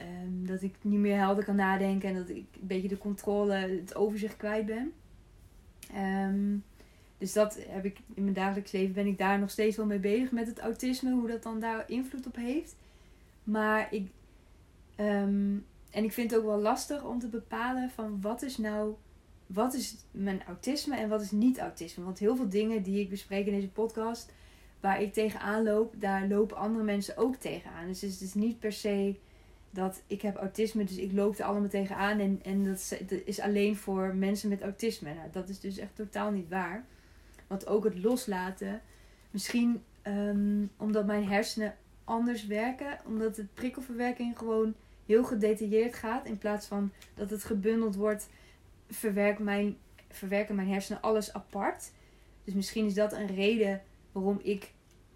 Um, 0.00 0.46
dat 0.46 0.62
ik 0.62 0.74
niet 0.80 0.98
meer 0.98 1.16
helder 1.16 1.44
kan 1.44 1.56
nadenken 1.56 2.08
en 2.08 2.14
dat 2.14 2.28
ik 2.28 2.36
een 2.36 2.66
beetje 2.66 2.88
de 2.88 2.98
controle, 2.98 3.54
het 3.54 3.94
overzicht 3.94 4.36
kwijt 4.36 4.66
ben. 4.66 4.92
Um, 5.96 6.64
dus 7.18 7.32
dat 7.32 7.58
heb 7.68 7.84
ik 7.84 7.98
in 8.14 8.22
mijn 8.22 8.34
dagelijks 8.34 8.72
leven 8.72 8.94
ben 8.94 9.06
ik 9.06 9.18
daar 9.18 9.38
nog 9.38 9.50
steeds 9.50 9.76
wel 9.76 9.86
mee 9.86 9.98
bezig 9.98 10.30
met 10.30 10.46
het 10.46 10.58
autisme, 10.58 11.12
hoe 11.12 11.28
dat 11.28 11.42
dan 11.42 11.60
daar 11.60 11.90
invloed 11.90 12.26
op 12.26 12.36
heeft. 12.36 12.76
Maar 13.44 13.94
ik. 13.94 14.10
En 15.90 16.04
ik 16.04 16.12
vind 16.12 16.30
het 16.30 16.40
ook 16.40 16.46
wel 16.46 16.60
lastig 16.60 17.04
om 17.04 17.18
te 17.18 17.28
bepalen 17.28 17.90
van 17.90 18.20
wat 18.20 18.42
is 18.42 18.56
nou. 18.56 18.94
Wat 19.48 19.74
is 19.74 19.96
mijn 20.10 20.42
autisme 20.44 20.96
en 20.96 21.08
wat 21.08 21.20
is 21.20 21.30
niet 21.30 21.58
autisme? 21.58 22.04
Want 22.04 22.18
heel 22.18 22.36
veel 22.36 22.48
dingen 22.48 22.82
die 22.82 23.00
ik 23.00 23.08
bespreek 23.08 23.46
in 23.46 23.54
deze 23.54 23.68
podcast, 23.68 24.32
waar 24.80 25.02
ik 25.02 25.12
tegenaan 25.12 25.62
loop, 25.62 25.94
daar 25.98 26.28
lopen 26.28 26.56
andere 26.56 26.84
mensen 26.84 27.16
ook 27.16 27.36
tegenaan. 27.36 27.86
Dus 27.86 28.00
het 28.00 28.20
is 28.20 28.34
niet 28.34 28.58
per 28.58 28.72
se 28.72 29.14
dat 29.70 30.02
ik 30.06 30.22
heb 30.22 30.36
autisme, 30.36 30.84
dus 30.84 30.96
ik 30.96 31.12
loop 31.12 31.38
er 31.38 31.44
allemaal 31.44 31.68
tegenaan. 31.68 32.18
En, 32.18 32.40
en 32.42 32.64
dat 32.64 32.98
is 33.24 33.40
alleen 33.40 33.76
voor 33.76 34.14
mensen 34.14 34.48
met 34.48 34.62
autisme. 34.62 35.14
Nou, 35.14 35.28
dat 35.32 35.48
is 35.48 35.60
dus 35.60 35.78
echt 35.78 35.96
totaal 35.96 36.30
niet 36.30 36.48
waar. 36.48 36.84
Want 37.46 37.66
ook 37.66 37.84
het 37.84 38.02
loslaten. 38.02 38.80
Misschien 39.30 39.82
ehm, 40.02 40.64
omdat 40.76 41.06
mijn 41.06 41.28
hersenen 41.28 41.76
anders 42.04 42.46
werken. 42.46 42.98
Omdat 43.06 43.34
de 43.34 43.46
prikkelverwerking 43.54 44.38
gewoon 44.38 44.74
heel 45.06 45.24
gedetailleerd 45.24 45.94
gaat. 45.94 46.26
In 46.26 46.38
plaats 46.38 46.66
van 46.66 46.92
dat 47.14 47.30
het 47.30 47.44
gebundeld 47.44 47.94
wordt, 47.94 48.28
verwerkt 48.88 49.38
mijn, 49.38 49.76
verwerken 50.08 50.54
mijn 50.54 50.68
hersenen 50.68 51.02
alles 51.02 51.32
apart. 51.32 51.92
Dus 52.44 52.54
misschien 52.54 52.86
is 52.86 52.94
dat 52.94 53.12
een 53.12 53.26
reden 53.26 53.82
waarom 54.12 54.40
ik 54.42 54.72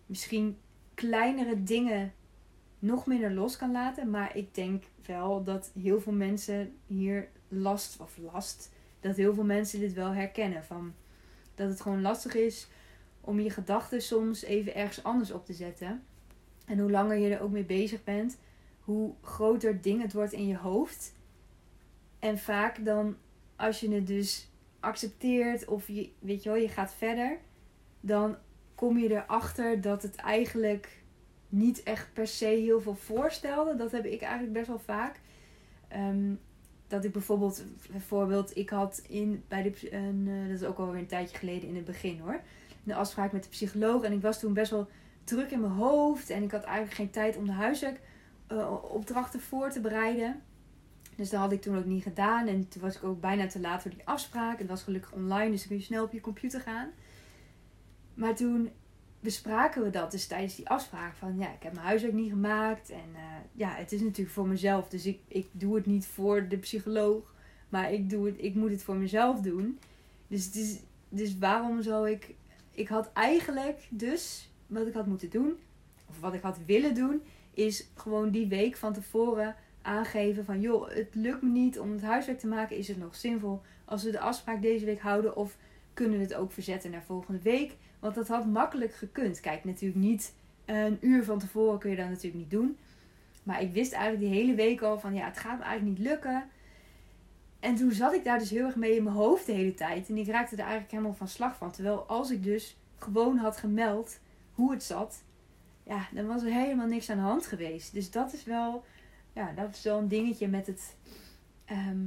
misschien 0.07 0.59
kleinere 0.95 1.63
dingen 1.63 2.13
nog 2.79 3.07
minder 3.07 3.33
los 3.33 3.57
kan 3.57 3.73
laten. 3.73 4.11
Maar 4.11 4.37
ik 4.37 4.55
denk 4.55 4.85
wel 5.07 5.45
dat 5.45 5.71
heel 5.81 6.01
veel 6.01 6.13
mensen 6.13 6.77
hier 6.87 7.29
last 7.49 8.01
of 8.01 8.17
last. 8.17 8.71
Dat 9.01 9.17
heel 9.17 9.35
veel 9.35 9.45
mensen 9.45 9.81
dit 9.81 9.93
wel 9.93 10.13
herkennen. 10.15 10.65
Van 10.65 10.95
dat 11.55 11.69
het 11.69 11.81
gewoon 11.81 12.03
lastig 12.03 12.35
is 12.35 12.69
om 13.21 13.41
je 13.41 13.51
gedachten 13.51 14.03
soms 14.03 14.43
even 14.43 14.75
ergens 14.75 15.03
anders 15.03 15.31
op 15.31 15.47
te 15.47 15.53
zetten. 15.53 16.03
En 16.67 16.79
hoe 16.79 16.91
langer 16.91 17.17
je 17.17 17.35
er 17.35 17.43
ook 17.43 17.51
mee 17.51 17.65
bezig 17.65 18.05
bent, 18.05 18.39
hoe 18.81 19.15
groter 19.21 19.81
ding 19.81 20.03
het 20.03 20.13
wordt 20.13 20.33
in 20.33 20.47
je 20.47 20.57
hoofd. 20.57 21.15
En 22.19 22.39
vaak 22.39 22.85
dan, 22.85 23.17
als 23.63 23.81
je 23.81 23.95
het 23.95 24.07
dus 24.07 24.49
accepteert 24.81 25.65
of 25.65 25.89
je, 25.89 26.11
weet 26.19 26.43
je 26.43 26.49
wel, 26.49 26.59
je 26.59 26.69
gaat 26.69 26.95
verder, 26.95 27.39
dan 28.01 28.37
kom 28.75 28.99
je 28.99 29.11
erachter 29.11 29.81
dat 29.81 30.03
het 30.03 30.17
eigenlijk 30.17 31.03
niet 31.49 31.83
echt 31.83 32.13
per 32.13 32.27
se 32.27 32.45
heel 32.45 32.81
veel 32.81 32.95
voorstelde. 32.95 33.77
Dat 33.77 33.93
heb 33.93 34.05
ik 34.05 34.21
eigenlijk 34.21 34.53
best 34.53 34.67
wel 34.67 34.79
vaak. 34.79 35.21
Um, 35.97 36.41
dat 36.89 37.05
ik 37.05 37.13
bijvoorbeeld, 37.13 37.65
bijvoorbeeld, 37.91 38.57
ik 38.57 38.71
had 38.71 39.03
in 39.09 39.45
bij 39.49 39.63
de, 39.63 39.91
uh, 39.91 40.49
dat 40.49 40.61
is 40.61 40.67
ook 40.67 40.79
alweer 40.79 41.01
een 41.01 41.07
tijdje 41.07 41.37
geleden 41.37 41.69
in 41.69 41.77
het 41.77 41.85
begin 41.85 42.19
hoor, 42.19 42.41
een 42.87 42.95
afspraak 42.95 43.33
met 43.33 43.43
de 43.43 43.49
psycholoog. 43.49 44.03
En 44.03 44.13
ik 44.13 44.23
was 44.23 44.41
toen 44.41 44.53
best 44.53 44.71
wel 44.71 44.89
druk 45.25 45.51
in 45.51 45.61
mijn 45.61 45.73
hoofd. 45.73 46.31
En 46.31 46.43
ik 46.43 46.51
had 46.51 46.65
eigenlijk 46.65 46.95
geen 46.95 47.11
tijd 47.11 47.37
om 47.37 47.47
de 47.47 47.53
huiswerkopdrachten 47.53 49.41
uh, 49.41 49.47
voor 49.47 49.71
te 49.71 49.81
bereiden. 49.81 50.43
Dus 51.23 51.31
dat 51.31 51.41
had 51.41 51.53
ik 51.53 51.63
toen 51.63 51.79
ook 51.79 51.85
niet 51.85 52.03
gedaan. 52.03 52.47
En 52.47 52.69
toen 52.69 52.83
was 52.83 52.97
ik 52.97 53.05
ook 53.05 53.21
bijna 53.21 53.47
te 53.47 53.61
laat 53.61 53.83
voor 53.83 53.91
die 53.91 54.07
afspraak. 54.07 54.59
Het 54.59 54.69
was 54.69 54.83
gelukkig 54.83 55.13
online, 55.13 55.51
dus 55.51 55.59
dan 55.59 55.69
kun 55.69 55.77
je 55.77 55.83
snel 55.83 56.05
op 56.05 56.13
je 56.13 56.21
computer 56.21 56.61
gaan. 56.61 56.91
Maar 58.15 58.35
toen 58.35 58.71
bespraken 59.21 59.83
we 59.83 59.91
dat 59.91 60.11
dus 60.11 60.27
tijdens 60.27 60.57
die 60.57 60.69
afspraak. 60.69 61.15
Van 61.15 61.39
ja, 61.39 61.53
ik 61.53 61.63
heb 61.63 61.73
mijn 61.73 61.87
huiswerk 61.87 62.15
niet 62.15 62.31
gemaakt. 62.31 62.91
En 62.91 63.09
uh, 63.13 63.21
ja, 63.53 63.75
het 63.75 63.93
is 63.93 64.01
natuurlijk 64.01 64.35
voor 64.35 64.47
mezelf. 64.47 64.89
Dus 64.89 65.07
ik, 65.07 65.21
ik 65.29 65.47
doe 65.53 65.75
het 65.75 65.87
niet 65.87 66.07
voor 66.07 66.49
de 66.49 66.57
psycholoog. 66.57 67.35
Maar 67.69 67.93
ik, 67.93 68.11
doe 68.11 68.27
het, 68.27 68.35
ik 68.39 68.55
moet 68.55 68.71
het 68.71 68.83
voor 68.83 68.97
mezelf 68.97 69.41
doen. 69.41 69.79
Dus, 70.27 70.51
dus 71.09 71.39
waarom 71.39 71.83
zou 71.83 72.11
ik... 72.11 72.35
Ik 72.71 72.89
had 72.89 73.11
eigenlijk 73.13 73.87
dus... 73.91 74.51
Wat 74.67 74.87
ik 74.87 74.95
had 74.95 75.07
moeten 75.07 75.31
doen... 75.31 75.59
Of 76.09 76.21
wat 76.21 76.35
ik 76.35 76.43
had 76.43 76.59
willen 76.67 76.95
doen... 76.95 77.23
Is 77.55 77.89
gewoon 77.95 78.31
die 78.31 78.47
week 78.47 78.77
van 78.77 78.93
tevoren 78.93 79.57
aangeven 79.83 80.45
van... 80.45 80.61
Joh, 80.61 80.89
het 80.89 81.15
lukt 81.15 81.43
me 81.43 81.49
niet 81.49 81.79
om 81.79 81.93
het 81.93 82.03
huiswerk 82.03 82.39
te 82.39 82.47
maken. 82.47 82.77
Is 82.77 82.89
het 82.89 82.99
nog 82.99 83.15
zinvol 83.15 83.61
als 83.85 84.03
we 84.03 84.11
de 84.11 84.21
afspraak 84.21 84.63
deze 84.63 84.85
week 84.85 85.01
houden? 85.01 85.37
Of 85.37 85.57
kunnen 85.95 86.19
we 86.19 86.25
het 86.25 86.35
ook 86.35 86.53
verzetten 86.53 86.91
naar 86.91 87.03
volgende 87.03 87.41
week? 87.43 87.77
Want 87.99 88.15
dat 88.15 88.29
had 88.29 88.47
makkelijk 88.47 88.95
gekund. 88.95 89.41
Kijk, 89.41 89.65
natuurlijk 89.65 90.01
niet 90.01 90.35
een 90.65 90.99
uur 91.01 91.25
van 91.25 91.39
tevoren 91.39 91.79
kun 91.79 91.91
je 91.91 91.97
dat 91.97 92.09
natuurlijk 92.09 92.35
niet 92.35 92.51
doen. 92.51 92.77
Maar 93.43 93.63
ik 93.63 93.73
wist 93.73 93.93
eigenlijk 93.93 94.25
die 94.25 94.41
hele 94.41 94.55
week 94.55 94.83
al 94.83 94.99
van 94.99 95.15
ja, 95.15 95.25
het 95.25 95.39
gaat 95.39 95.59
me 95.59 95.65
eigenlijk 95.65 95.99
niet 95.99 96.09
lukken. 96.09 96.45
En 97.61 97.75
toen 97.75 97.93
zat 97.93 98.15
ik 98.15 98.25
daar 98.25 98.39
dus 98.39 98.51
heel 98.51 98.65
erg 98.65 98.77
mee 98.77 98.97
in 98.97 99.03
mijn 99.03 99.17
hoofd 99.17 99.47
de 99.47 99.53
hele 99.53 99.75
tijd. 99.75 100.09
En 100.09 100.17
ik 100.17 100.27
raakte 100.27 100.55
er 100.55 100.61
eigenlijk 100.61 100.91
helemaal 100.91 101.15
van 101.15 101.29
slag 101.29 101.57
van. 101.57 101.71
Terwijl 101.71 102.03
als 102.07 102.31
ik 102.31 102.43
dus 102.43 102.77
gewoon 102.99 103.37
had 103.37 103.57
gemeld 103.57 104.19
hoe 104.53 104.71
het 104.73 104.83
zat, 104.83 105.23
ja, 105.83 106.09
dan 106.13 106.27
was 106.27 106.43
er 106.43 106.53
helemaal 106.53 106.87
niks 106.87 107.11
aan 107.11 107.17
de 107.17 107.23
hand 107.23 107.47
geweest. 107.47 107.93
Dus 107.93 108.11
dat 108.11 108.33
is 108.33 108.45
wel, 108.45 108.85
ja, 109.33 109.53
dat 109.53 109.75
is 109.75 109.83
wel 109.83 109.99
een 109.99 110.09
dingetje 110.09 110.49
met 110.49 110.67
het, 110.67 110.97
ehm, 111.65 112.05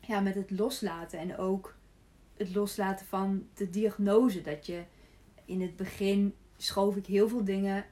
ja, 0.00 0.20
met 0.20 0.34
het 0.34 0.50
loslaten. 0.50 1.18
En 1.18 1.36
ook 1.36 1.76
het 2.36 2.54
loslaten 2.54 3.06
van 3.06 3.46
de 3.54 3.70
diagnose. 3.70 4.42
Dat 4.42 4.66
je 4.66 4.82
in 5.44 5.60
het 5.60 5.76
begin 5.76 6.34
schoof 6.56 6.96
ik 6.96 7.06
heel 7.06 7.28
veel 7.28 7.44
dingen 7.44 7.84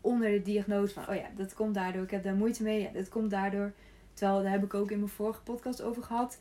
onder 0.00 0.30
de 0.30 0.42
diagnose 0.42 0.94
van, 0.94 1.08
oh 1.08 1.14
ja, 1.14 1.30
dat 1.36 1.54
komt 1.54 1.74
daardoor, 1.74 2.02
ik 2.02 2.10
heb 2.10 2.22
daar 2.22 2.34
moeite 2.34 2.62
mee, 2.62 2.82
ja, 2.82 2.90
dat 2.90 3.08
komt 3.08 3.30
daardoor. 3.30 3.72
Terwijl, 4.12 4.42
daar 4.42 4.52
heb 4.52 4.64
ik 4.64 4.74
ook 4.74 4.90
in 4.90 4.98
mijn 4.98 5.10
vorige 5.10 5.42
podcast 5.42 5.82
over 5.82 6.02
gehad. 6.02 6.40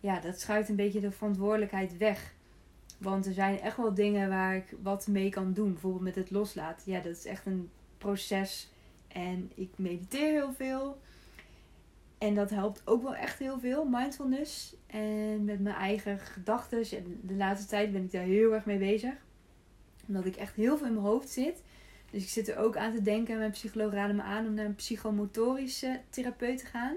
Ja, 0.00 0.20
dat 0.20 0.40
schuift 0.40 0.68
een 0.68 0.76
beetje 0.76 1.00
de 1.00 1.10
verantwoordelijkheid 1.10 1.96
weg. 1.96 2.34
Want 2.98 3.26
er 3.26 3.32
zijn 3.32 3.60
echt 3.60 3.76
wel 3.76 3.94
dingen 3.94 4.28
waar 4.28 4.56
ik 4.56 4.74
wat 4.82 5.06
mee 5.06 5.30
kan 5.30 5.52
doen. 5.52 5.72
Bijvoorbeeld 5.72 6.02
met 6.02 6.14
het 6.14 6.30
loslaten. 6.30 6.92
Ja, 6.92 7.00
dat 7.00 7.16
is 7.16 7.24
echt 7.24 7.46
een 7.46 7.70
proces. 7.98 8.72
En 9.08 9.50
ik 9.54 9.70
mediteer 9.76 10.32
heel 10.32 10.52
veel. 10.52 11.00
En 12.18 12.34
dat 12.34 12.50
helpt 12.50 12.82
ook 12.84 13.02
wel 13.02 13.14
echt 13.14 13.38
heel 13.38 13.58
veel, 13.58 13.84
mindfulness. 13.84 14.76
En 14.86 15.44
met 15.44 15.60
mijn 15.60 15.76
eigen 15.76 16.18
gedachten. 16.18 16.84
De 17.22 17.34
laatste 17.34 17.68
tijd 17.68 17.92
ben 17.92 18.04
ik 18.04 18.12
daar 18.12 18.22
heel 18.22 18.54
erg 18.54 18.64
mee 18.64 18.78
bezig 18.78 19.14
omdat 20.08 20.24
ik 20.24 20.36
echt 20.36 20.54
heel 20.54 20.76
veel 20.76 20.86
in 20.86 20.92
mijn 20.92 21.06
hoofd 21.06 21.28
zit. 21.28 21.62
Dus 22.10 22.22
ik 22.22 22.28
zit 22.28 22.48
er 22.48 22.56
ook 22.56 22.76
aan 22.76 22.94
te 22.94 23.02
denken. 23.02 23.38
Mijn 23.38 23.50
psycholoog 23.50 23.92
raadde 23.92 24.14
me 24.14 24.22
aan 24.22 24.46
om 24.46 24.54
naar 24.54 24.64
een 24.64 24.74
psychomotorische 24.74 26.00
therapeut 26.10 26.58
te 26.58 26.66
gaan. 26.66 26.96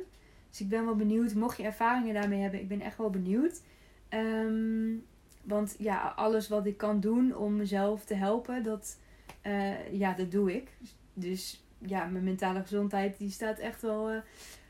Dus 0.49 0.61
ik 0.61 0.69
ben 0.69 0.85
wel 0.85 0.95
benieuwd. 0.95 1.33
Mocht 1.33 1.57
je 1.57 1.63
ervaringen 1.63 2.13
daarmee 2.13 2.41
hebben, 2.41 2.59
ik 2.59 2.67
ben 2.67 2.81
echt 2.81 2.97
wel 2.97 3.09
benieuwd. 3.09 3.61
Ehm, 4.09 4.95
want 5.43 5.75
ja, 5.77 6.13
alles 6.15 6.47
wat 6.47 6.65
ik 6.65 6.77
kan 6.77 6.99
doen 6.99 7.35
om 7.35 7.55
mezelf 7.55 8.05
te 8.05 8.13
helpen, 8.13 8.63
dat, 8.63 8.99
uh, 9.43 9.93
ja, 9.93 10.13
dat 10.13 10.31
doe 10.31 10.55
ik. 10.55 10.69
Dus 11.13 11.63
ja, 11.85 12.05
mijn 12.05 12.23
mentale 12.23 12.61
gezondheid 12.61 13.17
die 13.17 13.29
staat 13.29 13.57
echt 13.57 13.81
wel 13.81 14.11
uh, 14.11 14.19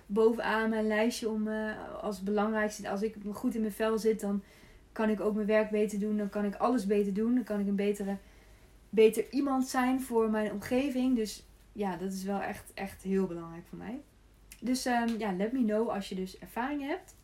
bovenaan 0.05 0.69
mijn 0.69 0.87
lijstje 0.87 1.29
om 1.29 1.47
uh, 1.47 1.93
als 2.01 2.23
belangrijkste. 2.23 2.89
Als 2.89 3.01
ik 3.01 3.15
goed 3.31 3.55
in 3.55 3.61
mijn 3.61 3.73
vel 3.73 3.97
zit, 3.97 4.19
dan 4.19 4.43
kan 4.91 5.09
ik 5.09 5.19
ook 5.19 5.35
mijn 5.35 5.47
werk 5.47 5.69
beter 5.69 5.99
doen. 5.99 6.17
Dan 6.17 6.29
kan 6.29 6.45
ik 6.45 6.55
alles 6.55 6.85
beter 6.85 7.13
doen. 7.13 7.35
Dan 7.35 7.43
kan 7.43 7.59
ik 7.59 7.67
een 7.67 7.75
betere 7.75 8.17
beter 8.89 9.31
iemand 9.31 9.67
zijn 9.67 10.01
voor 10.01 10.29
mijn 10.29 10.51
omgeving. 10.51 11.15
Dus 11.15 11.43
ja, 11.71 11.97
dat 11.97 12.11
is 12.11 12.23
wel 12.23 12.41
echt, 12.41 12.71
echt 12.73 13.01
heel 13.03 13.27
belangrijk 13.27 13.67
voor 13.67 13.77
mij. 13.77 14.01
Dus 14.59 14.85
um, 14.85 15.17
ja, 15.17 15.33
let 15.33 15.51
me 15.51 15.63
know 15.63 15.89
als 15.89 16.09
je 16.09 16.15
dus 16.15 16.39
ervaring 16.39 16.81
hebt. 16.81 17.15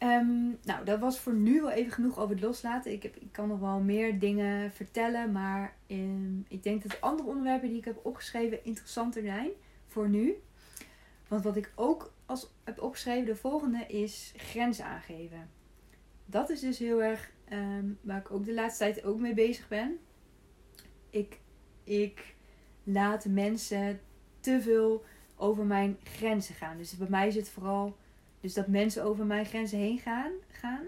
Ehm, 0.00 0.48
nou, 0.62 0.84
dat 0.84 0.98
was 0.98 1.18
voor 1.18 1.34
nu 1.34 1.60
wel 1.60 1.70
even 1.70 1.92
genoeg 1.92 2.18
over 2.18 2.34
het 2.34 2.44
loslaten. 2.44 2.92
Ik, 2.92 3.02
heb, 3.02 3.16
ik 3.16 3.32
kan 3.32 3.48
nog 3.48 3.60
wel 3.60 3.80
meer 3.80 4.18
dingen 4.18 4.72
vertellen. 4.72 5.32
Maar 5.32 5.76
um, 5.86 6.44
ik 6.48 6.62
denk 6.62 6.82
dat 6.82 7.00
andere 7.00 7.28
onderwerpen 7.28 7.68
die 7.68 7.78
ik 7.78 7.84
heb 7.84 8.00
opgeschreven 8.02 8.64
interessanter 8.64 9.22
zijn 9.22 9.50
voor 9.86 10.08
nu. 10.08 10.34
Want 11.28 11.44
wat 11.44 11.56
ik 11.56 11.72
ook 11.74 12.12
als 12.26 12.52
heb 12.64 12.82
opgeschreven, 12.82 13.26
de 13.26 13.36
volgende 13.36 13.86
is 13.86 14.32
grenzen 14.36 14.84
aangeven. 14.84 15.50
Dat 16.26 16.50
is 16.50 16.60
dus 16.60 16.78
heel 16.78 17.02
erg 17.02 17.30
waar 18.00 18.18
ik 18.18 18.30
ook 18.30 18.44
de 18.44 18.54
laatste 18.54 18.84
tijd 18.84 19.04
ook 19.04 19.18
mee 19.18 19.34
bezig 19.34 19.68
ben 19.68 19.98
ik, 21.10 21.40
ik 21.84 22.34
laat 22.82 23.24
mensen 23.24 24.00
te 24.40 24.60
veel 24.60 25.04
over 25.36 25.64
mijn 25.64 25.98
grenzen 26.02 26.54
gaan. 26.54 26.76
Dus 26.76 26.96
bij 26.96 27.08
mij 27.10 27.28
het 27.28 27.50
vooral 27.50 27.96
dus 28.40 28.54
dat 28.54 28.66
mensen 28.66 29.04
over 29.04 29.26
mijn 29.26 29.46
grenzen 29.46 29.78
heen 29.78 29.98
gaan, 29.98 30.32
gaan. 30.50 30.84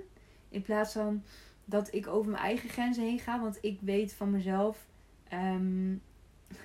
In 0.49 0.62
plaats 0.62 0.92
van 0.92 1.23
dat 1.64 1.94
ik 1.94 2.06
over 2.06 2.30
mijn 2.30 2.42
eigen 2.42 2.68
grenzen 2.68 3.02
heen 3.02 3.18
ga. 3.18 3.40
Want 3.40 3.59
ik 3.61 3.78
weet 3.80 4.12
van 4.12 4.30
mezelf. 4.30 4.87
Um, 5.32 6.02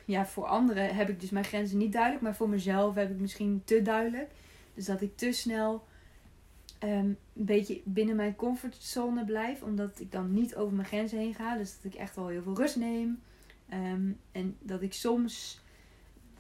ja, 0.06 0.26
voor 0.26 0.46
anderen 0.46 0.96
heb 0.96 1.10
ik 1.10 1.20
dus 1.20 1.30
mijn 1.30 1.46
grenzen 1.46 1.78
niet 1.78 1.94
duidelijk. 1.94 2.24
Maar 2.24 2.36
voor 2.36 2.50
mezelf 2.50 2.96
heb 2.96 3.12
ik 3.12 3.20
misschien 3.20 3.62
te 3.66 3.82
duidelijk. 3.82 4.32
Dus 4.74 4.86
dat 4.86 5.02
ik 5.02 5.18
te 5.18 5.32
snel 5.32 5.86
um, 6.84 6.90
een 6.90 7.18
beetje 7.34 7.82
binnen 7.84 8.16
mijn 8.16 8.36
comfortzone 8.36 9.26
blijf. 9.26 9.62
Omdat 9.62 10.00
ik 10.00 10.12
dan 10.12 10.34
niet 10.34 10.56
over 10.56 10.76
mijn 10.76 10.88
grenzen 10.88 11.20
heen 11.20 11.34
ga. 11.34 11.58
Dus 11.58 11.76
dat 11.76 11.94
ik 11.94 12.00
echt 12.00 12.16
wel 12.16 12.28
heel 12.28 12.44
veel 12.44 12.56
rust 12.56 12.76
neem. 12.76 13.20
Ehm, 13.70 14.12
en 14.32 14.58
dat 14.60 14.82
ik 14.82 14.94
soms, 14.94 15.62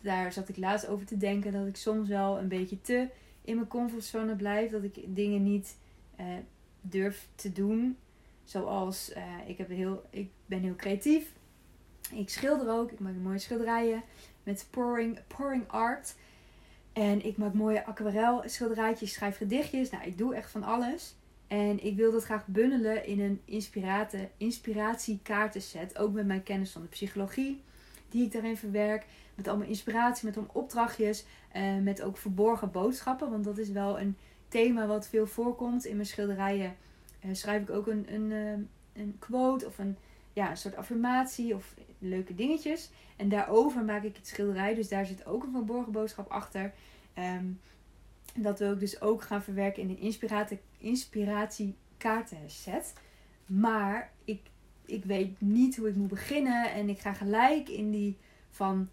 daar 0.01 0.33
zat 0.33 0.49
ik 0.49 0.57
laatst 0.57 0.87
over 0.87 1.05
te 1.05 1.17
denken, 1.17 1.51
dat 1.51 1.67
ik 1.67 1.75
soms 1.75 2.07
wel 2.07 2.39
een 2.39 2.47
beetje 2.47 2.81
te 2.81 3.07
in 3.47 3.55
mijn 3.55 3.67
comfortzone 3.67 4.35
blijf. 4.35 4.71
Dat 4.71 4.83
ik 4.83 5.15
dingen 5.15 5.43
niet 5.43 5.77
uh, 6.19 6.25
durf 6.81 7.27
te 7.35 7.51
doen. 7.51 7.97
Zoals, 8.43 9.11
uh, 9.17 9.23
ik, 9.47 9.57
heb 9.57 9.69
heel, 9.69 10.03
ik 10.09 10.29
ben 10.45 10.61
heel 10.61 10.75
creatief. 10.75 11.33
Ik 12.11 12.29
schilder 12.29 12.69
ook. 12.69 12.91
Ik 12.91 12.99
maak 12.99 13.13
mooie 13.15 13.39
schilderijen 13.39 14.03
met 14.43 14.67
pouring, 14.69 15.19
pouring 15.27 15.63
art. 15.67 16.15
En 16.93 17.25
ik 17.25 17.37
maak 17.37 17.53
mooie 17.53 17.85
aquarel 17.85 18.43
schilderijtjes, 18.45 19.13
schrijf 19.13 19.37
gedichtjes. 19.37 19.89
Nou, 19.89 20.03
ik 20.03 20.17
doe 20.17 20.35
echt 20.35 20.51
van 20.51 20.63
alles. 20.63 21.15
En 21.47 21.85
ik 21.85 21.95
wil 21.95 22.11
dat 22.11 22.23
graag 22.23 22.47
bundelen 22.47 23.05
in 23.05 23.19
een 23.19 23.41
inspiratiekaartenset. 24.37 25.97
Ook 25.97 26.13
met 26.13 26.25
mijn 26.25 26.43
kennis 26.43 26.71
van 26.71 26.81
de 26.81 26.87
psychologie, 26.87 27.61
die 28.09 28.25
ik 28.25 28.31
daarin 28.31 28.57
verwerk. 28.57 29.05
Met 29.37 29.47
allemaal 29.47 29.67
inspiratie, 29.67 30.25
met 30.25 30.37
allemaal 30.37 30.55
opdrachtjes. 30.55 31.25
Uh, 31.55 31.77
met 31.77 32.01
ook 32.01 32.17
verborgen 32.17 32.71
boodschappen. 32.71 33.31
Want 33.31 33.43
dat 33.43 33.57
is 33.57 33.69
wel 33.69 33.99
een 33.99 34.17
thema 34.47 34.87
wat 34.87 35.07
veel 35.07 35.27
voorkomt. 35.27 35.85
In 35.85 35.95
mijn 35.95 36.07
schilderijen 36.07 36.75
uh, 37.25 37.33
schrijf 37.33 37.61
ik 37.61 37.69
ook 37.69 37.87
een, 37.87 38.13
een, 38.13 38.31
uh, 38.31 38.51
een 38.93 39.15
quote 39.19 39.65
of 39.65 39.77
een, 39.77 39.97
ja, 40.33 40.49
een 40.49 40.57
soort 40.57 40.75
affirmatie 40.75 41.55
of 41.55 41.73
leuke 41.99 42.35
dingetjes. 42.35 42.89
En 43.15 43.29
daarover 43.29 43.83
maak 43.83 44.03
ik 44.03 44.15
het 44.15 44.27
schilderij. 44.27 44.75
Dus 44.75 44.89
daar 44.89 45.05
zit 45.05 45.25
ook 45.25 45.43
een 45.43 45.51
verborgen 45.51 45.91
boodschap 45.91 46.29
achter. 46.29 46.73
Um, 47.17 47.59
dat 48.35 48.59
wil 48.59 48.71
ik 48.71 48.79
dus 48.79 49.01
ook 49.01 49.21
gaan 49.21 49.43
verwerken 49.43 49.83
in 49.83 49.89
een 49.89 49.99
inspiratie, 49.99 50.59
inspiratiekaartenset. 50.77 52.93
Maar 53.45 54.11
ik, 54.25 54.41
ik 54.85 55.05
weet 55.05 55.41
niet 55.41 55.77
hoe 55.77 55.89
ik 55.89 55.95
moet 55.95 56.07
beginnen. 56.07 56.71
En 56.71 56.89
ik 56.89 56.99
ga 56.99 57.13
gelijk 57.13 57.69
in 57.69 57.91
die 57.91 58.17
van 58.49 58.89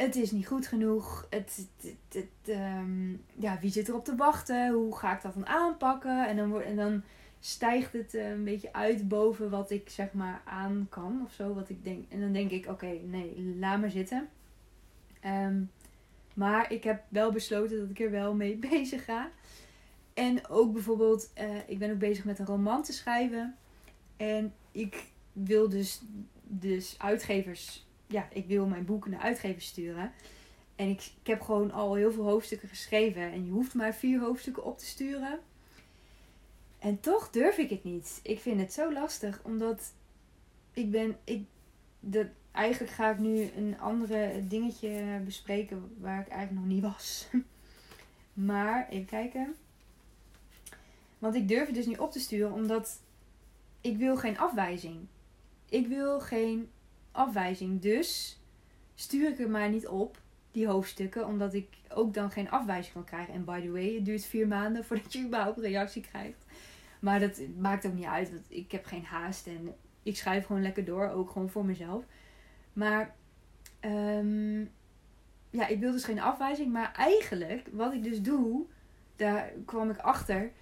het 0.00 0.16
is 0.16 0.30
niet 0.30 0.46
goed 0.46 0.66
genoeg. 0.66 1.26
Het, 1.30 1.66
het, 2.08 2.26
ehm, 2.44 3.10
ja, 3.34 3.58
wie 3.60 3.70
zit 3.70 3.88
erop 3.88 4.04
te 4.04 4.16
wachten? 4.16 4.72
Hoe 4.72 4.96
ga 4.96 5.16
ik 5.16 5.22
dat 5.22 5.34
dan 5.34 5.46
aanpakken? 5.46 6.28
En 6.28 6.36
dan, 6.36 6.62
en 6.62 6.76
dan 6.76 7.02
stijgt 7.40 7.92
het 7.92 8.14
eh, 8.14 8.30
een 8.30 8.44
beetje 8.44 8.72
uit 8.72 9.08
boven 9.08 9.50
wat 9.50 9.70
ik 9.70 9.88
zeg 9.88 10.12
maar 10.12 10.42
aan 10.44 10.86
kan 10.90 11.22
of 11.24 11.32
zo. 11.32 11.54
Wat 11.54 11.68
ik 11.68 11.84
denk. 11.84 12.04
En 12.08 12.20
dan 12.20 12.32
denk 12.32 12.50
ik, 12.50 12.66
oké, 12.66 12.98
nee, 13.04 13.54
laat 13.58 13.80
maar 13.80 13.90
zitten. 13.90 14.28
Um, 15.26 15.70
maar 16.34 16.72
ik 16.72 16.84
heb 16.84 17.02
wel 17.08 17.32
besloten 17.32 17.78
dat 17.78 17.90
ik 17.90 18.00
er 18.00 18.10
wel 18.10 18.34
mee 18.34 18.56
bezig 18.70 19.04
ga. 19.04 19.30
En 20.14 20.48
ook 20.48 20.72
bijvoorbeeld, 20.72 21.30
uh, 21.40 21.56
ik 21.66 21.78
ben 21.78 21.90
ook 21.90 21.98
bezig 21.98 22.24
met 22.24 22.38
een 22.38 22.46
roman 22.46 22.82
te 22.82 22.92
schrijven. 22.92 23.56
En 24.16 24.54
ik 24.72 25.04
wil 25.32 25.68
dus, 25.68 26.02
dus 26.42 26.94
uitgevers, 26.98 27.86
ja, 28.10 28.28
ik 28.32 28.46
wil 28.46 28.66
mijn 28.66 28.84
boek 28.84 29.08
naar 29.08 29.20
uitgevers 29.20 29.66
sturen. 29.66 30.12
En 30.76 30.88
ik, 30.88 31.12
ik 31.20 31.26
heb 31.26 31.40
gewoon 31.40 31.70
al 31.70 31.94
heel 31.94 32.12
veel 32.12 32.24
hoofdstukken 32.24 32.68
geschreven. 32.68 33.22
En 33.22 33.44
je 33.44 33.50
hoeft 33.50 33.74
maar 33.74 33.94
vier 33.94 34.20
hoofdstukken 34.20 34.64
op 34.64 34.78
te 34.78 34.86
sturen. 34.86 35.38
En 36.78 37.00
toch 37.00 37.30
durf 37.30 37.58
ik 37.58 37.70
het 37.70 37.84
niet. 37.84 38.20
Ik 38.22 38.40
vind 38.40 38.60
het 38.60 38.72
zo 38.72 38.92
lastig, 38.92 39.40
omdat 39.42 39.92
ik 40.72 40.90
ben, 40.90 41.16
ik, 41.24 41.44
dat, 42.00 42.26
eigenlijk 42.52 42.92
ga 42.92 43.10
ik 43.10 43.18
nu 43.18 43.50
een 43.56 43.80
andere 43.80 44.46
dingetje 44.48 45.20
bespreken 45.24 45.94
waar 45.98 46.20
ik 46.20 46.28
eigenlijk 46.28 46.66
nog 46.66 46.74
niet 46.74 46.82
was. 46.82 47.28
maar 48.50 48.88
even 48.88 49.06
kijken. 49.06 49.54
Want 51.18 51.34
ik 51.34 51.48
durf 51.48 51.66
het 51.66 51.74
dus 51.74 51.86
niet 51.86 51.98
op 51.98 52.12
te 52.12 52.20
sturen 52.20 52.52
omdat 52.52 53.00
ik 53.80 53.96
wil 53.96 54.16
geen 54.16 54.38
afwijzing. 54.38 54.96
Ik 55.68 55.86
wil 55.86 56.20
geen 56.20 56.68
afwijzing. 57.12 57.80
Dus 57.80 58.40
stuur 58.94 59.30
ik 59.30 59.38
er 59.38 59.50
maar 59.50 59.70
niet 59.70 59.88
op, 59.88 60.20
die 60.52 60.66
hoofdstukken, 60.66 61.26
omdat 61.26 61.54
ik 61.54 61.68
ook 61.88 62.14
dan 62.14 62.30
geen 62.30 62.50
afwijzing 62.50 62.94
kan 62.94 63.04
krijgen. 63.04 63.34
En 63.34 63.44
by 63.44 63.60
the 63.60 63.70
way, 63.70 63.94
het 63.94 64.04
duurt 64.04 64.24
vier 64.24 64.48
maanden 64.48 64.84
voordat 64.84 65.12
je 65.12 65.24
überhaupt 65.24 65.58
reactie 65.58 66.02
krijgt. 66.02 66.44
Maar 67.00 67.20
dat 67.20 67.40
maakt 67.58 67.86
ook 67.86 67.94
niet 67.94 68.04
uit, 68.04 68.30
want 68.30 68.44
ik 68.48 68.72
heb 68.72 68.84
geen 68.84 69.04
haast 69.04 69.46
en 69.46 69.74
ik 70.02 70.16
schrijf 70.16 70.46
gewoon 70.46 70.62
lekker 70.62 70.84
door, 70.84 71.08
ook 71.08 71.30
gewoon 71.30 71.50
voor 71.50 71.64
mezelf. 71.64 72.04
Maar 72.72 73.14
um, 73.80 74.70
ja, 75.50 75.66
ik 75.66 75.80
wil 75.80 75.92
dus 75.92 76.04
geen 76.04 76.20
afwijzing. 76.20 76.72
Maar 76.72 76.92
eigenlijk, 76.96 77.68
wat 77.72 77.92
ik 77.92 78.02
dus 78.02 78.22
doe, 78.22 78.66
daar 79.16 79.52
kwam 79.64 79.90
ik 79.90 79.98
achter. 79.98 80.52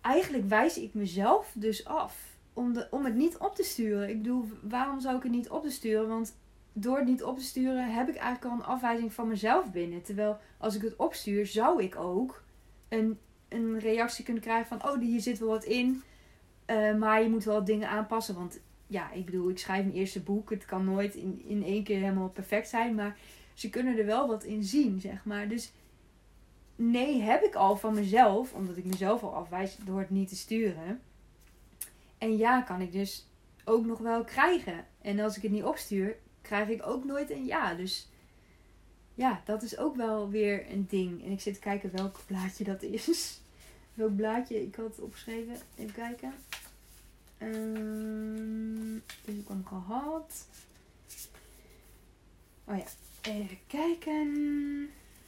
Eigenlijk 0.00 0.48
wijs 0.48 0.78
ik 0.78 0.94
mezelf 0.94 1.52
dus 1.54 1.84
af 1.84 2.33
om, 2.54 2.72
de, 2.72 2.86
om 2.90 3.04
het 3.04 3.14
niet 3.14 3.36
op 3.36 3.54
te 3.54 3.62
sturen. 3.62 4.08
Ik 4.08 4.22
bedoel, 4.22 4.44
waarom 4.62 5.00
zou 5.00 5.16
ik 5.16 5.22
het 5.22 5.32
niet 5.32 5.50
op 5.50 5.62
te 5.62 5.70
sturen? 5.70 6.08
Want 6.08 6.36
door 6.72 6.96
het 6.96 7.06
niet 7.06 7.22
op 7.22 7.38
te 7.38 7.44
sturen 7.44 7.94
heb 7.94 8.08
ik 8.08 8.16
eigenlijk 8.16 8.44
al 8.44 8.58
een 8.60 8.74
afwijzing 8.74 9.12
van 9.12 9.28
mezelf 9.28 9.72
binnen. 9.72 10.02
Terwijl 10.02 10.38
als 10.58 10.74
ik 10.74 10.82
het 10.82 10.96
opstuur, 10.96 11.46
zou 11.46 11.82
ik 11.82 11.96
ook 11.96 12.42
een, 12.88 13.18
een 13.48 13.78
reactie 13.78 14.24
kunnen 14.24 14.42
krijgen 14.42 14.78
van: 14.78 14.90
oh, 14.90 15.00
hier 15.00 15.20
zit 15.20 15.38
wel 15.38 15.48
wat 15.48 15.64
in. 15.64 16.02
Uh, 16.66 16.94
maar 16.94 17.22
je 17.22 17.28
moet 17.28 17.44
wel 17.44 17.64
dingen 17.64 17.88
aanpassen. 17.88 18.34
Want 18.34 18.60
ja, 18.86 19.12
ik 19.12 19.24
bedoel, 19.24 19.50
ik 19.50 19.58
schrijf 19.58 19.84
mijn 19.84 19.96
eerste 19.96 20.20
boek. 20.20 20.50
Het 20.50 20.64
kan 20.64 20.84
nooit 20.84 21.14
in, 21.14 21.42
in 21.46 21.62
één 21.62 21.84
keer 21.84 21.98
helemaal 21.98 22.28
perfect 22.28 22.68
zijn. 22.68 22.94
Maar 22.94 23.16
ze 23.54 23.70
kunnen 23.70 23.98
er 23.98 24.06
wel 24.06 24.28
wat 24.28 24.44
in 24.44 24.62
zien, 24.62 25.00
zeg 25.00 25.24
maar. 25.24 25.48
Dus 25.48 25.72
nee, 26.76 27.20
heb 27.20 27.42
ik 27.42 27.54
al 27.54 27.76
van 27.76 27.94
mezelf, 27.94 28.52
omdat 28.52 28.76
ik 28.76 28.84
mezelf 28.84 29.22
al 29.22 29.34
afwijs 29.34 29.76
door 29.84 29.98
het 29.98 30.10
niet 30.10 30.28
te 30.28 30.36
sturen. 30.36 31.00
En 32.24 32.36
ja, 32.36 32.60
kan 32.60 32.80
ik 32.80 32.92
dus 32.92 33.26
ook 33.64 33.84
nog 33.84 33.98
wel 33.98 34.24
krijgen. 34.24 34.86
En 35.00 35.20
als 35.20 35.36
ik 35.36 35.42
het 35.42 35.50
niet 35.50 35.64
opstuur, 35.64 36.16
krijg 36.42 36.68
ik 36.68 36.86
ook 36.86 37.04
nooit 37.04 37.30
een 37.30 37.44
ja. 37.44 37.74
Dus 37.74 38.08
ja, 39.14 39.42
dat 39.44 39.62
is 39.62 39.78
ook 39.78 39.96
wel 39.96 40.30
weer 40.30 40.70
een 40.70 40.86
ding. 40.88 41.24
En 41.24 41.30
ik 41.30 41.40
zit 41.40 41.54
te 41.54 41.60
kijken 41.60 41.96
welk 41.96 42.20
blaadje 42.26 42.64
dat 42.64 42.82
is. 42.82 43.40
welk 43.94 44.16
blaadje 44.16 44.62
ik 44.62 44.74
had 44.74 45.00
opgeschreven. 45.00 45.56
Even 45.76 45.94
kijken. 45.94 46.34
Um, 47.42 49.02
dus 49.24 49.34
ik 49.34 49.48
hem 49.48 49.66
gehad. 49.66 50.46
Oh 52.64 52.76
ja, 52.76 52.84
even 53.22 53.58
kijken. 53.66 54.32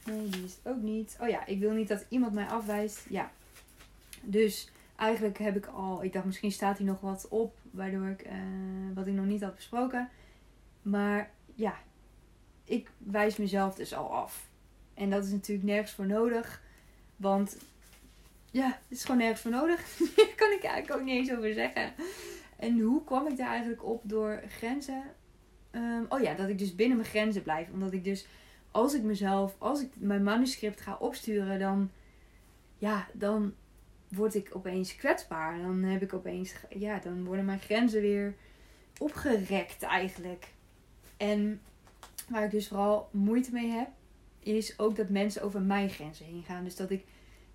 Nee, 0.05 0.29
die 0.29 0.43
is 0.43 0.57
het 0.63 0.73
ook 0.73 0.81
niet. 0.81 1.17
Oh 1.21 1.29
ja, 1.29 1.45
ik 1.45 1.59
wil 1.59 1.71
niet 1.71 1.87
dat 1.87 2.05
iemand 2.09 2.33
mij 2.33 2.47
afwijst. 2.47 3.05
Ja. 3.09 3.31
Dus 4.21 4.69
eigenlijk 4.97 5.37
heb 5.37 5.55
ik 5.55 5.65
al, 5.65 6.03
ik 6.03 6.13
dacht 6.13 6.25
misschien 6.25 6.51
staat 6.51 6.77
hier 6.77 6.87
nog 6.87 7.01
wat 7.01 7.27
op, 7.27 7.57
waardoor 7.71 8.07
ik, 8.07 8.25
uh, 8.25 8.33
wat 8.93 9.07
ik 9.07 9.13
nog 9.13 9.25
niet 9.25 9.43
had 9.43 9.55
besproken. 9.55 10.09
Maar 10.81 11.31
ja, 11.55 11.77
ik 12.63 12.91
wijs 12.97 13.37
mezelf 13.37 13.75
dus 13.75 13.93
al 13.93 14.13
af. 14.13 14.49
En 14.93 15.09
dat 15.09 15.23
is 15.25 15.31
natuurlijk 15.31 15.67
nergens 15.67 15.91
voor 15.91 16.05
nodig. 16.05 16.61
Want 17.15 17.57
ja, 18.51 18.67
het 18.67 18.97
is 18.97 19.01
gewoon 19.01 19.17
nergens 19.17 19.41
voor 19.41 19.51
nodig. 19.51 19.97
Daar 20.15 20.33
kan 20.35 20.51
ik 20.51 20.63
eigenlijk 20.63 20.93
ook 20.99 21.05
niet 21.05 21.15
eens 21.15 21.37
over 21.37 21.53
zeggen. 21.53 21.93
En 22.57 22.79
hoe 22.79 23.03
kwam 23.03 23.27
ik 23.27 23.37
daar 23.37 23.49
eigenlijk 23.49 23.85
op? 23.85 24.01
Door 24.03 24.41
grenzen. 24.47 25.03
Um, 25.71 26.05
oh 26.09 26.21
ja, 26.21 26.33
dat 26.33 26.49
ik 26.49 26.57
dus 26.57 26.75
binnen 26.75 26.97
mijn 26.97 27.09
grenzen 27.09 27.43
blijf. 27.43 27.69
Omdat 27.71 27.93
ik 27.93 28.03
dus, 28.03 28.27
als 28.71 28.93
ik 28.93 29.03
mezelf, 29.03 29.55
als 29.57 29.81
ik 29.81 29.91
mijn 29.95 30.23
manuscript 30.23 30.81
ga 30.81 30.97
opsturen, 30.99 31.59
dan, 31.59 31.91
ja, 32.77 33.07
dan 33.13 33.53
word 34.07 34.35
ik 34.35 34.49
opeens 34.53 34.95
kwetsbaar. 34.95 35.57
Dan 35.61 35.83
heb 35.83 36.01
ik 36.01 36.13
opeens, 36.13 36.53
ja, 36.69 36.99
dan 36.99 37.25
worden 37.25 37.45
mijn 37.45 37.59
grenzen 37.59 38.01
weer 38.01 38.35
opgerekt 38.97 39.83
eigenlijk. 39.83 40.47
En 41.17 41.61
waar 42.29 42.43
ik 42.43 42.51
dus 42.51 42.67
vooral 42.67 43.09
moeite 43.11 43.51
mee 43.51 43.69
heb, 43.69 43.89
is 44.39 44.79
ook 44.79 44.95
dat 44.95 45.09
mensen 45.09 45.41
over 45.41 45.61
mijn 45.61 45.89
grenzen 45.89 46.25
heen 46.25 46.43
gaan. 46.43 46.63
Dus 46.63 46.75
dat 46.75 46.89
ik 46.89 47.05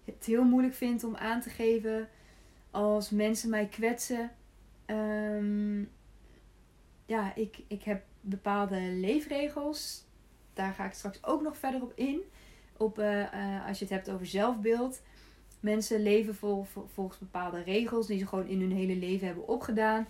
het 0.05 0.25
heel 0.25 0.45
moeilijk 0.45 0.75
vind 0.75 1.05
om 1.05 1.17
aan 1.17 1.41
te 1.41 1.51
geven 1.51 2.09
als 2.71 3.11
mensen 3.11 3.51
mij 3.51 3.67
kwetsen. 3.67 4.31
Um, 4.87 5.91
ja, 7.07 7.35
ik, 7.35 7.63
ik 7.67 7.83
heb 7.83 8.05
bepaalde 8.21 8.81
leefregels. 8.81 10.05
Daar 10.53 10.73
ga 10.73 10.85
ik 10.85 10.93
straks 10.93 11.25
ook 11.25 11.43
nog 11.43 11.57
verder 11.57 11.83
op 11.83 11.93
in. 11.95 12.21
Op, 12.77 12.99
uh, 12.99 13.21
uh, 13.21 13.67
als 13.67 13.79
je 13.79 13.85
het 13.85 13.95
hebt 13.95 14.11
over 14.11 14.27
zelfbeeld. 14.27 15.03
Mensen 15.63 16.03
leven 16.03 16.35
vol, 16.35 16.67
volgens 16.93 17.19
bepaalde 17.19 17.63
regels 17.63 18.07
die 18.07 18.19
ze 18.19 18.27
gewoon 18.27 18.47
in 18.47 18.61
hun 18.61 18.73
hele 18.73 18.97
leven 18.97 19.27
hebben 19.27 19.49
opgedaan. 19.49 20.07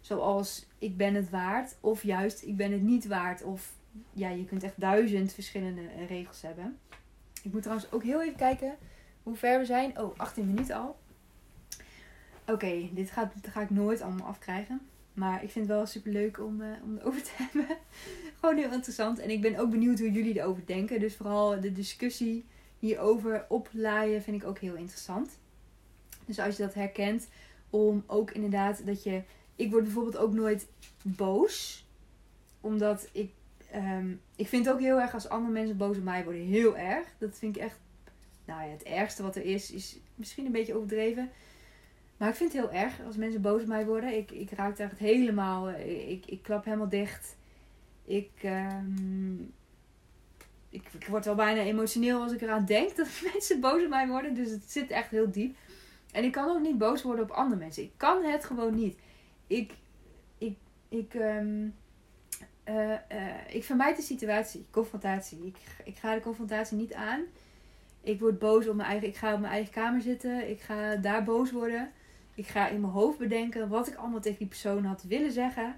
Zoals 0.00 0.66
ik 0.78 0.96
ben 0.96 1.14
het 1.14 1.30
waard. 1.30 1.76
Of 1.80 2.02
juist 2.02 2.42
ik 2.42 2.56
ben 2.56 2.72
het 2.72 2.82
niet 2.82 3.06
waard. 3.06 3.42
Of 3.42 3.72
ja, 4.12 4.28
je 4.28 4.44
kunt 4.44 4.62
echt 4.62 4.80
duizend 4.80 5.32
verschillende 5.32 5.82
regels 6.08 6.42
hebben. 6.42 6.78
Ik 7.42 7.52
moet 7.52 7.62
trouwens 7.62 7.92
ook 7.92 8.02
heel 8.02 8.22
even 8.22 8.36
kijken 8.36 8.76
hoe 9.22 9.36
ver 9.36 9.58
we 9.58 9.64
zijn. 9.64 9.98
Oh, 10.00 10.18
18 10.18 10.46
minuten 10.46 10.76
al. 10.76 10.98
Oké, 12.46 12.88
dit, 12.92 13.10
gaat, 13.10 13.32
ga 13.42 13.60
ik 13.60 13.70
nooit 13.70 14.00
allemaal 14.00 14.26
afkrijgen. 14.26 14.80
Maar 15.12 15.42
ik 15.42 15.50
vind 15.50 15.68
het 15.68 15.76
wel 15.76 15.86
super 15.86 16.12
leuk 16.12 16.40
om, 16.40 16.60
uh, 16.60 16.66
om 16.82 16.96
erover 16.98 17.22
te 17.22 17.30
hebben. 17.42 17.76
Gewoon 18.40 18.56
heel 18.56 18.72
interessant. 18.72 19.18
En 19.18 19.30
ik 19.30 19.40
ben 19.40 19.56
ook 19.56 19.70
benieuwd 19.70 19.98
hoe 19.98 20.10
jullie 20.10 20.38
erover 20.38 20.66
denken. 20.66 21.00
Dus 21.00 21.16
vooral 21.16 21.60
de 21.60 21.72
discussie 21.72 22.44
hierover 22.80 23.46
oplaaien 23.48 24.22
vind 24.22 24.42
ik 24.42 24.48
ook 24.48 24.58
heel 24.58 24.74
interessant. 24.74 25.38
Dus 26.24 26.38
als 26.38 26.56
je 26.56 26.62
dat 26.62 26.74
herkent, 26.74 27.28
om 27.70 28.04
ook 28.06 28.30
inderdaad 28.30 28.86
dat 28.86 29.02
je. 29.02 29.22
Ik 29.56 29.70
word 29.70 29.84
bijvoorbeeld 29.84 30.16
ook 30.16 30.32
nooit 30.32 30.68
boos. 31.02 31.86
Omdat 32.60 33.08
ik. 33.12 33.32
Um, 33.74 34.20
ik 34.36 34.48
vind 34.48 34.70
ook 34.70 34.80
heel 34.80 35.00
erg 35.00 35.14
als 35.14 35.28
andere 35.28 35.52
mensen 35.52 35.76
boos 35.76 35.96
op 35.96 36.02
mij 36.02 36.24
worden. 36.24 36.42
Heel 36.42 36.76
erg. 36.76 37.06
Dat 37.18 37.38
vind 37.38 37.56
ik 37.56 37.62
echt. 37.62 37.78
Nou 38.44 38.62
ja, 38.62 38.70
het 38.70 38.82
ergste 38.82 39.22
wat 39.22 39.36
er 39.36 39.44
is, 39.44 39.70
is 39.70 39.98
misschien 40.14 40.46
een 40.46 40.52
beetje 40.52 40.74
overdreven. 40.74 41.30
Maar 42.16 42.28
ik 42.28 42.34
vind 42.34 42.52
het 42.52 42.62
heel 42.62 42.72
erg 42.72 43.00
als 43.06 43.16
mensen 43.16 43.40
boos 43.40 43.60
op 43.60 43.68
mij 43.68 43.86
worden. 43.86 44.16
Ik, 44.16 44.30
ik 44.30 44.50
raak 44.50 44.76
daar 44.76 44.90
echt 44.90 44.98
helemaal. 44.98 45.68
Eh, 45.68 46.10
ik, 46.10 46.26
ik 46.26 46.42
klap 46.42 46.64
helemaal 46.64 46.88
dicht. 46.88 47.36
Ik, 48.04 48.30
um, 48.44 49.52
ik, 50.70 50.88
ik 50.98 51.06
word 51.06 51.24
wel 51.24 51.34
bijna 51.34 51.60
emotioneel 51.60 52.22
als 52.22 52.32
ik 52.32 52.40
eraan 52.40 52.64
denk 52.64 52.96
dat 52.96 53.08
mensen 53.32 53.60
boos 53.60 53.82
op 53.82 53.88
mij 53.88 54.08
worden. 54.08 54.34
Dus 54.34 54.50
het 54.50 54.70
zit 54.70 54.90
echt 54.90 55.10
heel 55.10 55.30
diep. 55.30 55.56
En 56.12 56.24
ik 56.24 56.32
kan 56.32 56.48
ook 56.48 56.60
niet 56.60 56.78
boos 56.78 57.02
worden 57.02 57.24
op 57.24 57.30
andere 57.30 57.60
mensen. 57.60 57.82
Ik 57.82 57.92
kan 57.96 58.24
het 58.24 58.44
gewoon 58.44 58.74
niet. 58.74 58.98
Ik, 59.46 59.72
ik, 60.38 60.56
ik, 60.88 61.14
um, 61.14 61.74
uh, 62.68 62.88
uh, 62.90 63.54
ik 63.54 63.64
vermijd 63.64 63.96
de 63.96 64.02
situatie, 64.02 64.66
confrontatie. 64.70 65.46
Ik, 65.46 65.56
ik 65.84 65.96
ga 65.96 66.14
de 66.14 66.20
confrontatie 66.20 66.76
niet 66.76 66.94
aan. 66.94 67.20
Ik 68.02 68.20
word 68.20 68.38
boos 68.38 68.68
op 68.68 68.74
mijn 68.74 68.88
eigen. 68.88 69.08
Ik 69.08 69.16
ga 69.16 69.34
op 69.34 69.40
mijn 69.40 69.52
eigen 69.52 69.72
kamer 69.72 70.00
zitten. 70.00 70.50
Ik 70.50 70.60
ga 70.60 70.96
daar 70.96 71.24
boos 71.24 71.52
worden. 71.52 71.90
Ik 72.34 72.46
ga 72.46 72.68
in 72.68 72.80
mijn 72.80 72.92
hoofd 72.92 73.18
bedenken 73.18 73.68
wat 73.68 73.88
ik 73.88 73.94
allemaal 73.94 74.20
tegen 74.20 74.38
die 74.38 74.46
persoon 74.46 74.84
had 74.84 75.02
willen 75.02 75.32
zeggen. 75.32 75.76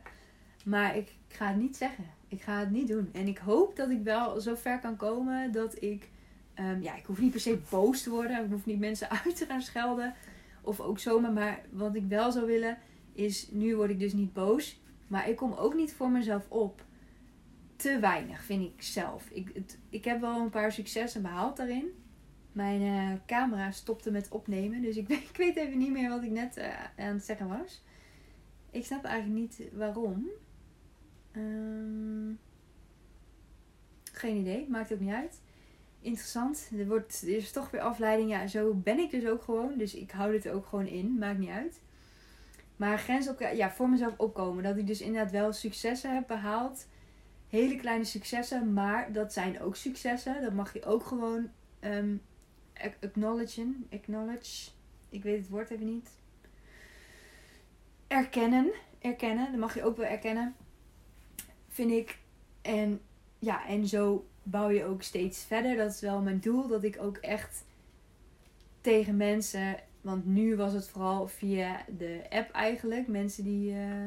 Maar 0.64 0.96
ik, 0.96 1.08
ik 1.28 1.36
ga 1.36 1.46
het 1.46 1.56
niet 1.56 1.76
zeggen. 1.76 2.04
Ik 2.32 2.42
ga 2.42 2.58
het 2.58 2.70
niet 2.70 2.88
doen. 2.88 3.08
En 3.12 3.26
ik 3.26 3.38
hoop 3.38 3.76
dat 3.76 3.90
ik 3.90 4.02
wel 4.02 4.40
zo 4.40 4.54
ver 4.54 4.78
kan 4.78 4.96
komen 4.96 5.52
dat 5.52 5.82
ik. 5.82 6.10
Um, 6.58 6.82
ja, 6.82 6.96
ik 6.96 7.04
hoef 7.04 7.20
niet 7.20 7.30
per 7.30 7.40
se 7.40 7.58
boos 7.70 8.02
te 8.02 8.10
worden. 8.10 8.44
Ik 8.44 8.50
hoef 8.50 8.66
niet 8.66 8.78
mensen 8.78 9.10
uit 9.24 9.36
te 9.36 9.46
gaan 9.46 9.62
schelden. 9.62 10.14
Of 10.62 10.80
ook 10.80 10.98
zomaar. 10.98 11.32
Maar 11.32 11.60
wat 11.70 11.94
ik 11.94 12.04
wel 12.08 12.32
zou 12.32 12.46
willen 12.46 12.78
is. 13.12 13.48
Nu 13.50 13.76
word 13.76 13.90
ik 13.90 13.98
dus 13.98 14.12
niet 14.12 14.32
boos. 14.32 14.80
Maar 15.06 15.28
ik 15.28 15.36
kom 15.36 15.52
ook 15.52 15.74
niet 15.74 15.92
voor 15.92 16.10
mezelf 16.10 16.50
op. 16.50 16.84
Te 17.76 17.98
weinig, 17.98 18.44
vind 18.44 18.62
ik 18.62 18.82
zelf. 18.82 19.28
Ik, 19.30 19.52
ik 19.88 20.04
heb 20.04 20.20
wel 20.20 20.40
een 20.40 20.50
paar 20.50 20.72
successen 20.72 21.22
behaald 21.22 21.56
daarin. 21.56 21.86
Mijn 22.52 22.82
uh, 22.82 23.12
camera 23.26 23.70
stopte 23.70 24.10
met 24.10 24.28
opnemen. 24.28 24.82
Dus 24.82 24.96
ik, 24.96 25.08
ik, 25.30 25.36
weet 25.36 25.56
even 25.56 25.78
niet 25.78 25.92
meer 25.92 26.08
wat 26.08 26.22
ik 26.22 26.30
net 26.30 26.58
uh, 26.58 26.64
aan 27.06 27.14
het 27.14 27.24
zeggen 27.24 27.48
was. 27.48 27.82
Ik 28.70 28.84
snap 28.84 29.04
eigenlijk 29.04 29.40
niet 29.40 29.68
waarom. 29.72 30.30
Um, 31.36 32.38
geen 34.12 34.36
idee, 34.36 34.66
maakt 34.68 34.92
ook 34.92 35.00
niet 35.00 35.12
uit. 35.12 35.40
Interessant. 36.00 36.70
Er, 36.78 36.86
wordt, 36.86 37.22
er 37.22 37.36
is 37.36 37.52
toch 37.52 37.70
weer 37.70 37.80
afleiding. 37.80 38.30
Ja, 38.30 38.46
zo 38.46 38.74
ben 38.74 38.98
ik 38.98 39.10
dus 39.10 39.26
ook 39.26 39.42
gewoon. 39.42 39.78
Dus 39.78 39.94
ik 39.94 40.10
hou 40.10 40.32
dit 40.32 40.48
ook 40.48 40.66
gewoon 40.66 40.86
in. 40.86 41.18
Maakt 41.18 41.38
niet 41.38 41.50
uit. 41.50 41.80
Maar 42.76 42.98
grens 42.98 43.28
op, 43.28 43.40
ja, 43.40 43.70
voor 43.70 43.88
mezelf 43.88 44.14
opkomen. 44.16 44.62
Dat 44.62 44.76
ik 44.76 44.86
dus 44.86 45.00
inderdaad 45.00 45.30
wel 45.30 45.52
successen 45.52 46.14
heb 46.14 46.26
behaald. 46.26 46.86
Hele 47.48 47.76
kleine 47.76 48.04
successen. 48.04 48.72
Maar 48.72 49.12
dat 49.12 49.32
zijn 49.32 49.60
ook 49.60 49.76
successen. 49.76 50.42
Dat 50.42 50.52
mag 50.52 50.72
je 50.72 50.84
ook 50.84 51.04
gewoon 51.04 51.50
um, 51.80 52.22
acknowledgen. 53.00 53.86
Acknowledge. 53.90 54.70
Ik 55.08 55.22
weet 55.22 55.38
het 55.38 55.48
woord 55.48 55.70
even 55.70 55.86
niet. 55.86 56.10
Erkennen. 58.06 58.72
Erkennen. 58.98 59.50
Dat 59.50 59.60
mag 59.60 59.74
je 59.74 59.84
ook 59.84 59.96
wel 59.96 60.06
erkennen. 60.06 60.54
Vind 61.72 61.90
ik. 61.90 62.18
En 62.62 63.00
ja, 63.38 63.66
en 63.66 63.86
zo 63.86 64.26
bouw 64.42 64.70
je 64.70 64.84
ook 64.84 65.02
steeds 65.02 65.44
verder. 65.44 65.76
Dat 65.76 65.92
is 65.92 66.00
wel 66.00 66.20
mijn 66.20 66.40
doel. 66.40 66.68
Dat 66.68 66.84
ik 66.84 66.96
ook 67.00 67.16
echt 67.16 67.64
tegen 68.80 69.16
mensen. 69.16 69.76
Want 70.00 70.26
nu 70.26 70.56
was 70.56 70.72
het 70.72 70.88
vooral 70.88 71.28
via 71.28 71.84
de 71.98 72.26
app 72.30 72.50
eigenlijk. 72.50 73.08
Mensen 73.08 73.44
die. 73.44 73.72
eh, 73.72 74.04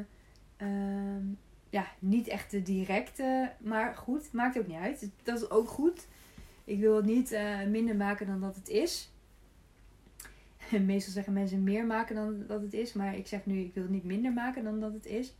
ehm, 0.56 1.24
ja, 1.70 1.86
niet 1.98 2.28
echt 2.28 2.50
de 2.50 2.62
directe. 2.62 3.52
Maar 3.58 3.94
goed, 3.94 4.32
maakt 4.32 4.58
ook 4.58 4.66
niet 4.66 4.76
uit. 4.76 5.10
Dat 5.22 5.42
is 5.42 5.50
ook 5.50 5.68
goed. 5.68 6.06
Ik 6.64 6.80
wil 6.80 6.96
het 6.96 7.04
niet 7.04 7.32
eh, 7.32 7.64
minder 7.64 7.96
maken 7.96 8.26
dan 8.26 8.40
dat 8.40 8.56
het 8.56 8.68
is. 8.68 9.12
Meestal 10.86 11.12
zeggen 11.12 11.32
mensen 11.32 11.62
meer 11.62 11.86
maken 11.86 12.14
dan 12.14 12.44
dat 12.46 12.60
het 12.60 12.74
is. 12.74 12.92
Maar 12.92 13.16
ik 13.16 13.26
zeg 13.26 13.46
nu, 13.46 13.58
ik 13.60 13.74
wil 13.74 13.82
het 13.82 13.92
niet 13.92 14.04
minder 14.04 14.32
maken 14.32 14.64
dan 14.64 14.80
dat 14.80 14.92
het 14.92 15.06
is. 15.06 15.34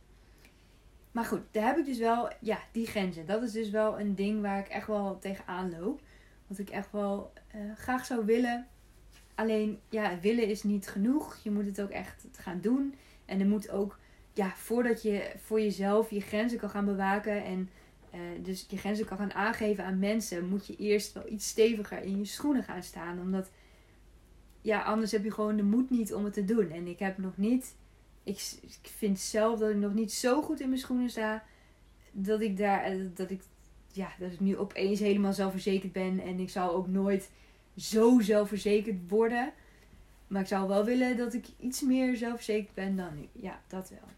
Maar 1.17 1.25
goed, 1.25 1.41
daar 1.51 1.65
heb 1.65 1.77
ik 1.77 1.85
dus 1.85 1.97
wel, 1.97 2.29
ja, 2.39 2.59
die 2.71 2.87
grenzen. 2.87 3.25
Dat 3.25 3.43
is 3.43 3.51
dus 3.51 3.69
wel 3.69 3.99
een 3.99 4.15
ding 4.15 4.41
waar 4.41 4.59
ik 4.59 4.67
echt 4.67 4.87
wel 4.87 5.19
tegenaan 5.19 5.71
loop. 5.79 6.01
Wat 6.47 6.57
ik 6.57 6.69
echt 6.69 6.91
wel 6.91 7.33
eh, 7.47 7.59
graag 7.75 8.05
zou 8.05 8.25
willen. 8.25 8.67
Alleen, 9.35 9.79
ja, 9.89 10.19
willen 10.19 10.47
is 10.47 10.63
niet 10.63 10.87
genoeg. 10.87 11.39
Je 11.43 11.51
moet 11.51 11.65
het 11.65 11.81
ook 11.81 11.89
echt 11.89 12.25
gaan 12.31 12.61
doen. 12.61 12.95
En 13.25 13.39
er 13.39 13.45
moet 13.45 13.69
ook, 13.69 13.99
ja, 14.33 14.51
voordat 14.55 15.01
je 15.01 15.31
voor 15.43 15.61
jezelf 15.61 16.09
je 16.09 16.21
grenzen 16.21 16.59
kan 16.59 16.69
gaan 16.69 16.85
bewaken. 16.85 17.43
En 17.43 17.69
eh, 18.11 18.19
dus 18.41 18.65
je 18.69 18.77
grenzen 18.77 19.05
kan 19.05 19.17
gaan 19.17 19.33
aangeven 19.33 19.83
aan 19.83 19.99
mensen. 19.99 20.49
Moet 20.49 20.67
je 20.67 20.75
eerst 20.75 21.13
wel 21.13 21.29
iets 21.29 21.47
steviger 21.47 22.01
in 22.01 22.17
je 22.17 22.25
schoenen 22.25 22.63
gaan 22.63 22.83
staan. 22.83 23.19
Omdat, 23.19 23.51
ja, 24.61 24.81
anders 24.81 25.11
heb 25.11 25.23
je 25.23 25.31
gewoon 25.31 25.55
de 25.55 25.63
moed 25.63 25.89
niet 25.89 26.13
om 26.13 26.23
het 26.23 26.33
te 26.33 26.45
doen. 26.45 26.71
En 26.71 26.87
ik 26.87 26.99
heb 26.99 27.17
nog 27.17 27.37
niet 27.37 27.75
ik, 28.27 28.51
ik 28.61 28.89
vind 28.97 29.19
zelf 29.19 29.59
dat 29.59 29.69
ik 29.69 29.75
nog 29.75 29.93
niet 29.93 30.13
zo 30.13 30.41
goed 30.41 30.59
in 30.59 30.67
mijn 30.67 30.79
schoenen 30.79 31.09
sta. 31.09 31.43
Dat 32.11 32.41
ik 32.41 32.57
daar, 32.57 32.83
eh, 32.83 32.99
dat 33.13 33.29
ik, 33.29 33.41
ja, 33.91 34.11
dat 34.19 34.31
ik 34.31 34.39
nu 34.39 34.57
opeens 34.57 34.99
helemaal 34.99 35.33
zelfverzekerd 35.33 35.91
ben. 35.91 36.19
En 36.19 36.39
ik 36.39 36.49
zal 36.49 36.73
ook 36.73 36.87
nooit 36.87 37.29
zo 37.75 38.19
zelfverzekerd 38.19 39.09
worden. 39.09 39.53
Maar 40.27 40.41
ik 40.41 40.47
zou 40.47 40.67
wel 40.67 40.85
willen 40.85 41.17
dat 41.17 41.33
ik 41.33 41.45
iets 41.59 41.81
meer 41.81 42.15
zelfverzekerd 42.15 42.73
ben 42.73 42.95
dan 42.95 43.15
nu. 43.15 43.27
Ja, 43.31 43.61
dat 43.67 43.89
wel. 43.89 44.09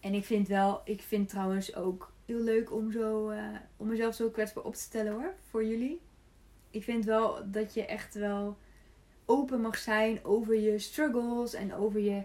En 0.00 0.14
ik 0.14 0.24
vind 0.24 0.48
wel, 0.48 0.80
ik 0.84 1.00
vind 1.00 1.28
trouwens 1.28 1.74
ook 1.74 2.12
heel 2.26 2.40
leuk 2.40 2.72
om, 2.72 2.92
zo, 2.92 3.30
uh, 3.30 3.44
om 3.76 3.88
mezelf 3.88 4.14
zo 4.14 4.28
kwetsbaar 4.28 4.64
op 4.64 4.74
te 4.74 4.80
stellen 4.80 5.12
hoor, 5.12 5.34
voor 5.48 5.64
jullie. 5.64 6.00
Ik 6.70 6.84
vind 6.84 7.04
wel 7.04 7.50
dat 7.50 7.74
je 7.74 7.86
echt 7.86 8.14
wel 8.14 8.56
open 9.24 9.60
mag 9.60 9.78
zijn 9.78 10.24
over 10.24 10.54
je 10.54 10.78
struggles 10.78 11.54
en 11.54 11.74
over 11.74 12.00
je 12.00 12.22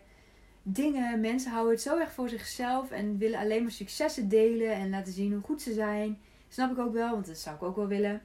dingen. 0.68 1.20
Mensen 1.20 1.52
houden 1.52 1.74
het 1.74 1.82
zo 1.82 2.00
erg 2.00 2.12
voor 2.12 2.30
zichzelf 2.30 2.92
en 2.92 3.18
willen 3.18 3.40
alleen 3.40 3.62
maar 3.62 3.72
successen 3.72 4.30
delen 4.30 4.72
en 4.72 4.90
laten 4.90 5.14
zien 5.14 5.34
hoe 5.34 5.42
goed 5.42 5.62
ze 5.62 5.74
zijn. 5.74 6.20
Snap 6.48 6.72
ik 6.72 6.78
ook 6.78 6.94
wel, 6.94 7.12
want 7.12 7.26
dat 7.26 7.38
zou 7.38 7.56
ik 7.56 7.64
ook 7.64 7.76
wel 7.76 7.88
willen. 7.88 8.22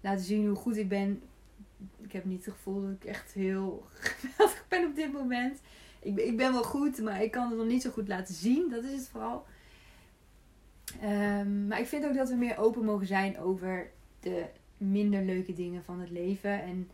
Laten 0.00 0.24
zien 0.24 0.46
hoe 0.46 0.56
goed 0.56 0.76
ik 0.76 0.88
ben. 0.88 1.22
Ik 2.02 2.12
heb 2.12 2.24
niet 2.24 2.44
het 2.44 2.54
gevoel 2.54 2.82
dat 2.82 2.90
ik 2.90 3.04
echt 3.04 3.32
heel 3.32 3.86
geweldig 3.92 4.64
ben 4.68 4.84
op 4.86 4.94
dit 4.94 5.12
moment. 5.12 5.60
Ik, 6.00 6.18
ik 6.18 6.36
ben 6.36 6.52
wel 6.52 6.64
goed, 6.64 7.00
maar 7.00 7.22
ik 7.22 7.30
kan 7.30 7.48
het 7.48 7.58
nog 7.58 7.66
niet 7.66 7.82
zo 7.82 7.90
goed 7.90 8.08
laten 8.08 8.34
zien. 8.34 8.70
Dat 8.70 8.84
is 8.84 8.92
het 8.92 9.08
vooral. 9.08 9.46
Um, 11.02 11.66
maar 11.66 11.80
ik 11.80 11.86
vind 11.86 12.04
ook 12.04 12.14
dat 12.14 12.28
we 12.28 12.34
meer 12.34 12.58
open 12.58 12.84
mogen 12.84 13.06
zijn 13.06 13.38
over 13.38 13.90
de 14.20 14.44
minder 14.76 15.24
leuke 15.24 15.52
dingen 15.52 15.84
van 15.84 16.00
het 16.00 16.10
leven. 16.10 16.62
En 16.62 16.90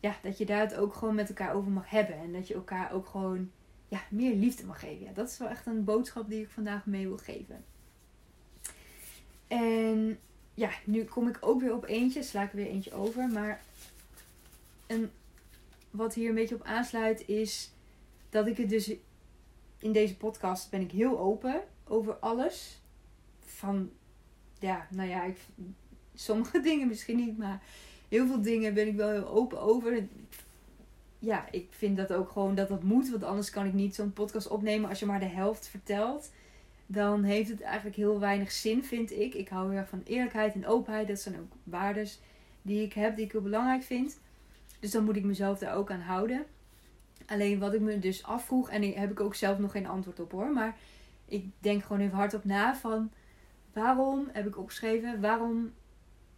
ja, 0.00 0.16
dat 0.22 0.38
je 0.38 0.46
daar 0.46 0.60
het 0.60 0.74
ook 0.74 0.94
gewoon 0.94 1.14
met 1.14 1.28
elkaar 1.28 1.54
over 1.54 1.70
mag 1.70 1.90
hebben. 1.90 2.16
En 2.16 2.32
dat 2.32 2.48
je 2.48 2.54
elkaar 2.54 2.92
ook 2.92 3.06
gewoon 3.06 3.50
ja, 3.90 4.00
meer 4.10 4.34
liefde 4.34 4.64
mag 4.64 4.80
geven. 4.80 5.04
Ja, 5.04 5.12
dat 5.12 5.28
is 5.28 5.38
wel 5.38 5.48
echt 5.48 5.66
een 5.66 5.84
boodschap 5.84 6.28
die 6.28 6.42
ik 6.42 6.48
vandaag 6.48 6.86
mee 6.86 7.06
wil 7.08 7.18
geven. 7.18 7.64
En 9.46 10.18
ja, 10.54 10.70
nu 10.84 11.04
kom 11.04 11.28
ik 11.28 11.38
ook 11.40 11.60
weer 11.60 11.74
op 11.74 11.84
eentje. 11.84 12.22
Sla 12.22 12.42
ik 12.42 12.52
weer 12.52 12.66
eentje 12.66 12.92
over. 12.92 13.28
Maar 13.28 13.62
een, 14.86 15.10
wat 15.90 16.14
hier 16.14 16.28
een 16.28 16.34
beetje 16.34 16.54
op 16.54 16.62
aansluit 16.62 17.28
is 17.28 17.72
dat 18.28 18.46
ik 18.46 18.56
het 18.56 18.68
dus 18.68 18.92
in 19.78 19.92
deze 19.92 20.16
podcast 20.16 20.70
ben 20.70 20.80
ik 20.80 20.90
heel 20.90 21.18
open 21.18 21.62
over 21.84 22.14
alles. 22.14 22.80
Van 23.44 23.90
ja, 24.58 24.86
nou 24.90 25.08
ja, 25.08 25.24
ik, 25.24 25.38
sommige 26.14 26.60
dingen 26.70 26.88
misschien 26.88 27.16
niet, 27.16 27.38
maar 27.38 27.62
heel 28.08 28.26
veel 28.26 28.42
dingen 28.42 28.74
ben 28.74 28.86
ik 28.86 28.96
wel 28.96 29.10
heel 29.10 29.28
open 29.28 29.60
over 29.60 30.08
ja, 31.20 31.46
ik 31.50 31.66
vind 31.70 31.96
dat 31.96 32.12
ook 32.12 32.30
gewoon 32.30 32.54
dat 32.54 32.68
dat 32.68 32.82
moet. 32.82 33.10
Want 33.10 33.24
anders 33.24 33.50
kan 33.50 33.66
ik 33.66 33.72
niet 33.72 33.94
zo'n 33.94 34.12
podcast 34.12 34.48
opnemen 34.48 34.88
als 34.88 34.98
je 34.98 35.06
maar 35.06 35.20
de 35.20 35.26
helft 35.26 35.68
vertelt. 35.68 36.32
Dan 36.86 37.22
heeft 37.22 37.48
het 37.48 37.60
eigenlijk 37.60 37.96
heel 37.96 38.20
weinig 38.20 38.52
zin, 38.52 38.84
vind 38.84 39.12
ik. 39.12 39.34
Ik 39.34 39.48
hou 39.48 39.70
heel 39.70 39.78
erg 39.78 39.88
van 39.88 40.02
eerlijkheid 40.04 40.54
en 40.54 40.66
openheid. 40.66 41.08
Dat 41.08 41.20
zijn 41.20 41.38
ook 41.38 41.52
waardes 41.62 42.20
die 42.62 42.84
ik 42.84 42.92
heb, 42.92 43.16
die 43.16 43.24
ik 43.24 43.32
heel 43.32 43.42
belangrijk 43.42 43.82
vind. 43.82 44.20
Dus 44.80 44.90
dan 44.90 45.04
moet 45.04 45.16
ik 45.16 45.24
mezelf 45.24 45.58
daar 45.58 45.74
ook 45.74 45.90
aan 45.90 46.00
houden. 46.00 46.46
Alleen 47.26 47.58
wat 47.58 47.74
ik 47.74 47.80
me 47.80 47.98
dus 47.98 48.24
afvroeg, 48.24 48.70
en 48.70 48.80
daar 48.82 49.00
heb 49.00 49.10
ik 49.10 49.20
ook 49.20 49.34
zelf 49.34 49.58
nog 49.58 49.72
geen 49.72 49.86
antwoord 49.86 50.20
op 50.20 50.32
hoor. 50.32 50.52
Maar 50.52 50.76
ik 51.24 51.44
denk 51.58 51.82
gewoon 51.82 52.02
even 52.02 52.16
hardop 52.16 52.44
na 52.44 52.76
van 52.76 53.10
waarom 53.72 54.28
heb 54.32 54.46
ik 54.46 54.58
opgeschreven, 54.58 55.20
waarom 55.20 55.72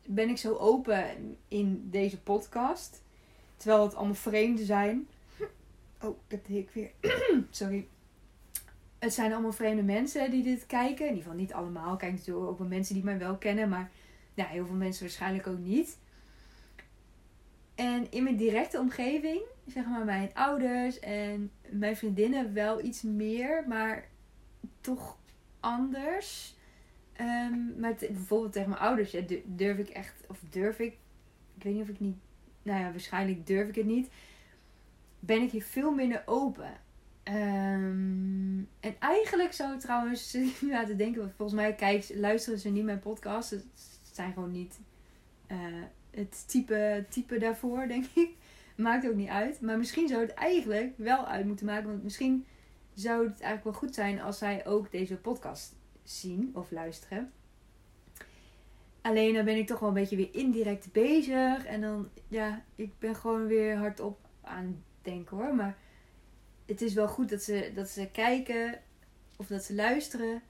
ben 0.06 0.28
ik 0.28 0.38
zo 0.38 0.54
open 0.54 1.04
in 1.48 1.88
deze 1.90 2.20
podcast? 2.20 3.02
Terwijl 3.62 3.83
het 3.83 3.94
allemaal 3.94 4.14
vreemden 4.14 4.66
zijn. 4.66 5.09
Oh, 6.01 6.18
dat 6.29 6.46
deed 6.46 6.57
ik 6.57 6.70
weer. 6.72 6.90
Sorry. 7.51 7.88
Het 8.98 9.14
zijn 9.14 9.33
allemaal 9.33 9.53
vreemde 9.53 9.83
mensen 9.83 10.31
die 10.31 10.42
dit 10.42 10.66
kijken. 10.66 11.07
In 11.07 11.11
ieder 11.11 11.22
geval 11.22 11.38
niet 11.38 11.53
allemaal. 11.53 11.96
Kijk 11.96 12.12
natuurlijk 12.12 12.46
ook 12.46 12.59
wel 12.59 12.66
mensen 12.66 12.94
die 12.94 13.05
mij 13.05 13.18
wel 13.18 13.37
kennen. 13.37 13.68
Maar 13.68 13.90
ja, 14.35 14.44
heel 14.44 14.66
veel 14.66 14.75
mensen 14.75 15.03
waarschijnlijk 15.03 15.46
ook 15.46 15.59
niet. 15.59 15.98
En 17.75 18.11
in 18.11 18.22
mijn 18.22 18.37
directe 18.37 18.79
omgeving, 18.79 19.40
zeg 19.66 19.87
maar 19.87 20.05
mijn 20.05 20.31
ouders 20.35 21.01
en 21.01 21.51
mijn 21.70 21.96
vriendinnen 21.96 22.55
wel 22.55 22.85
iets 22.85 23.03
meer. 23.03 23.64
Maar 23.68 24.09
toch 24.81 25.18
anders. 25.61 26.57
Um, 27.20 27.75
maar 27.79 27.94
bijvoorbeeld 27.94 28.53
tegen 28.53 28.68
mijn 28.68 28.81
ouders 28.81 29.16
durf 29.44 29.79
ik 29.79 29.88
echt, 29.88 30.25
of 30.29 30.38
durf 30.51 30.79
ik, 30.79 30.92
ik 31.57 31.62
weet 31.62 31.75
niet 31.75 31.83
of 31.83 31.88
ik 31.88 32.01
niet 32.01 32.16
nou 32.62 32.81
ja, 32.81 32.90
waarschijnlijk 32.90 33.46
durf 33.46 33.68
ik 33.68 33.75
het 33.75 33.87
niet, 33.87 34.11
ben 35.18 35.42
ik 35.42 35.51
hier 35.51 35.62
veel 35.62 35.92
minder 35.92 36.22
open. 36.27 36.81
Um, 37.25 38.68
en 38.81 38.94
eigenlijk 38.98 39.53
zou 39.53 39.79
trouwens 39.79 40.33
nu 40.33 40.70
laten 40.70 40.96
denken, 40.96 41.20
want 41.20 41.33
volgens 41.37 41.61
mij 41.61 41.75
kijk, 41.75 42.11
luisteren 42.14 42.59
ze 42.59 42.68
niet 42.68 42.85
mijn 42.85 42.98
podcast. 42.98 43.51
Het 43.51 43.64
zijn 44.12 44.33
gewoon 44.33 44.51
niet 44.51 44.81
uh, 45.48 45.59
het 46.11 46.48
type, 46.48 47.05
type 47.09 47.38
daarvoor, 47.38 47.87
denk 47.88 48.05
ik. 48.14 48.31
Maakt 48.77 49.09
ook 49.09 49.14
niet 49.14 49.29
uit. 49.29 49.61
Maar 49.61 49.79
misschien 49.79 50.09
zou 50.09 50.20
het 50.20 50.35
eigenlijk 50.35 50.92
wel 50.96 51.27
uit 51.27 51.46
moeten 51.46 51.66
maken. 51.66 51.88
Want 51.88 52.03
misschien 52.03 52.46
zou 52.94 53.29
het 53.29 53.40
eigenlijk 53.40 53.64
wel 53.64 53.72
goed 53.72 53.94
zijn 53.94 54.20
als 54.20 54.38
zij 54.38 54.66
ook 54.66 54.90
deze 54.90 55.16
podcast 55.16 55.75
zien 56.03 56.51
of 56.55 56.70
luisteren. 56.70 57.33
Alleen 59.02 59.34
dan 59.34 59.44
ben 59.44 59.56
ik 59.56 59.66
toch 59.66 59.78
wel 59.78 59.88
een 59.88 59.94
beetje 59.94 60.16
weer 60.16 60.28
indirect 60.32 60.92
bezig. 60.92 61.64
En 61.64 61.80
dan, 61.80 62.08
ja, 62.28 62.64
ik 62.74 62.98
ben 62.98 63.14
gewoon 63.14 63.46
weer 63.46 63.76
hardop 63.76 64.18
aan 64.40 64.64
het 64.64 64.74
denken 65.02 65.36
hoor. 65.36 65.54
Maar 65.54 65.76
het 66.66 66.82
is 66.82 66.94
wel 66.94 67.08
goed 67.08 67.28
dat 67.28 67.42
ze, 67.42 67.72
dat 67.74 67.88
ze 67.88 68.08
kijken 68.12 68.80
of 69.36 69.46
dat 69.46 69.64
ze 69.64 69.74
luisteren. 69.74 70.42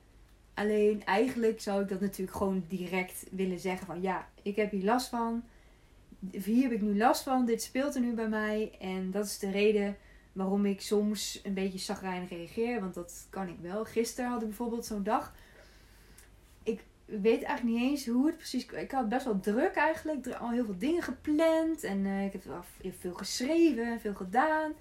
Alleen 0.55 1.05
eigenlijk 1.05 1.61
zou 1.61 1.83
ik 1.83 1.89
dat 1.89 2.01
natuurlijk 2.01 2.37
gewoon 2.37 2.65
direct 2.69 3.27
willen 3.31 3.59
zeggen 3.59 3.87
van 3.87 4.01
ja, 4.01 4.29
ik 4.43 4.57
heb 4.57 4.71
hier 4.71 4.85
last 4.85 5.09
van. 5.09 5.45
Hier 6.31 6.63
heb 6.63 6.73
ik 6.73 6.83
nu 6.83 6.97
last 6.97 7.23
van. 7.23 7.47
Dit 7.47 7.63
speelt 7.63 7.95
er 7.95 8.01
nu 8.01 8.15
bij 8.15 8.29
mij. 8.29 8.77
En 8.81 9.11
dat 9.11 9.27
is 9.27 9.39
de 9.39 9.51
reden 9.51 9.97
waarom 10.33 10.67
ik 10.67 10.81
soms 10.81 11.41
een 11.43 11.55
beetje 11.55 11.79
zagrijnig 11.79 12.29
reageer. 12.29 12.81
Want 12.81 12.95
dat 12.95 13.27
kan 13.31 13.49
ik 13.49 13.59
wel. 13.61 13.85
Gisteren 13.85 14.31
had 14.31 14.41
ik 14.41 14.49
bijvoorbeeld 14.49 14.87
zo'n 14.87 15.03
dag 15.03 15.35
weet 17.21 17.43
eigenlijk 17.43 17.79
niet 17.79 17.91
eens 17.91 18.07
hoe 18.07 18.27
het 18.27 18.37
precies... 18.37 18.67
Ik 18.67 18.91
had 18.91 19.09
best 19.09 19.25
wel 19.25 19.41
druk 19.41 19.75
eigenlijk. 19.75 20.27
Er 20.27 20.37
al 20.37 20.51
heel 20.51 20.65
veel 20.65 20.79
dingen 20.79 21.03
gepland. 21.03 21.85
En 21.85 22.05
uh, 22.05 22.25
ik 22.25 22.33
heb 22.33 22.45
wel 22.45 22.65
veel 22.99 23.15
geschreven. 23.15 24.01
Veel 24.01 24.15
gedaan. 24.15 24.73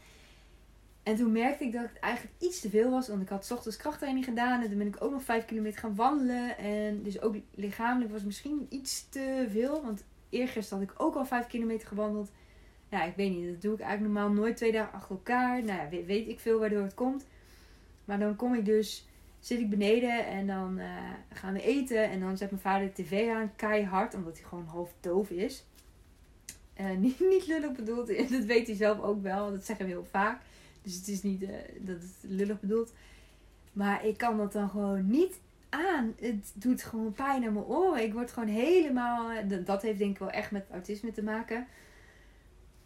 En 1.03 1.15
toen 1.15 1.31
merkte 1.31 1.63
ik 1.63 1.71
dat 1.71 1.81
het 1.81 1.99
eigenlijk 1.99 2.35
iets 2.37 2.61
te 2.61 2.69
veel 2.69 2.89
was. 2.89 3.07
Want 3.07 3.21
ik 3.21 3.29
had 3.29 3.51
ochtends 3.51 3.77
krachttraining 3.77 4.25
gedaan. 4.25 4.61
En 4.61 4.69
toen 4.69 4.77
ben 4.77 4.87
ik 4.87 5.03
ook 5.03 5.11
nog 5.11 5.23
vijf 5.23 5.45
kilometer 5.45 5.79
gaan 5.79 5.95
wandelen. 5.95 6.57
En 6.57 7.03
dus 7.03 7.21
ook 7.21 7.35
lichamelijk 7.55 8.11
was 8.11 8.23
misschien 8.23 8.65
iets 8.69 9.09
te 9.09 9.47
veel. 9.49 9.81
Want 9.81 10.03
eergisteren 10.29 10.83
had 10.83 10.93
ik 10.93 11.01
ook 11.01 11.15
al 11.15 11.25
vijf 11.25 11.47
kilometer 11.47 11.87
gewandeld. 11.87 12.31
Ja, 12.89 13.03
ik 13.03 13.15
weet 13.15 13.31
niet. 13.31 13.51
Dat 13.51 13.61
doe 13.61 13.73
ik 13.73 13.79
eigenlijk 13.79 14.13
normaal 14.13 14.33
nooit 14.33 14.57
twee 14.57 14.71
dagen 14.71 14.93
achter 14.93 15.15
elkaar. 15.15 15.63
Nou 15.63 15.79
ja, 15.81 16.05
weet 16.05 16.27
ik 16.27 16.39
veel 16.39 16.59
waardoor 16.59 16.83
het 16.83 16.93
komt. 16.93 17.25
Maar 18.05 18.19
dan 18.19 18.35
kom 18.35 18.53
ik 18.53 18.65
dus 18.65 19.05
zit 19.41 19.59
ik 19.59 19.69
beneden 19.69 20.25
en 20.25 20.47
dan 20.47 20.79
uh, 20.79 20.85
gaan 21.33 21.53
we 21.53 21.61
eten. 21.61 22.09
En 22.09 22.19
dan 22.19 22.37
zet 22.37 22.49
mijn 22.49 22.61
vader 22.61 22.87
de 22.87 23.03
tv 23.03 23.29
aan, 23.29 23.55
keihard, 23.55 24.13
omdat 24.13 24.37
hij 24.37 24.47
gewoon 24.47 24.65
half 24.65 24.93
doof 24.99 25.29
is. 25.29 25.65
Uh, 26.79 26.97
niet, 27.05 27.19
niet 27.19 27.47
lullig 27.47 27.71
bedoeld, 27.71 28.07
dat 28.31 28.43
weet 28.43 28.67
hij 28.67 28.75
zelf 28.75 28.99
ook 28.99 29.21
wel. 29.21 29.51
Dat 29.51 29.65
zeggen 29.65 29.85
we 29.85 29.91
heel 29.91 30.07
vaak. 30.11 30.41
Dus 30.81 30.95
het 30.95 31.07
is 31.07 31.21
niet 31.21 31.41
uh, 31.41 31.49
dat 31.79 31.95
het 31.95 32.15
lullig 32.21 32.59
bedoeld. 32.59 32.93
Maar 33.73 34.05
ik 34.05 34.17
kan 34.17 34.37
dat 34.37 34.53
dan 34.53 34.69
gewoon 34.69 35.09
niet 35.09 35.39
aan. 35.69 36.13
Het 36.19 36.51
doet 36.53 36.83
gewoon 36.83 37.13
pijn 37.13 37.45
aan 37.45 37.53
mijn 37.53 37.65
oren. 37.65 38.03
Ik 38.03 38.13
word 38.13 38.31
gewoon 38.31 38.49
helemaal. 38.49 39.29
Dat 39.65 39.81
heeft 39.81 39.99
denk 39.99 40.11
ik 40.11 40.19
wel 40.19 40.29
echt 40.29 40.51
met 40.51 40.65
autisme 40.71 41.11
te 41.11 41.23
maken. 41.23 41.67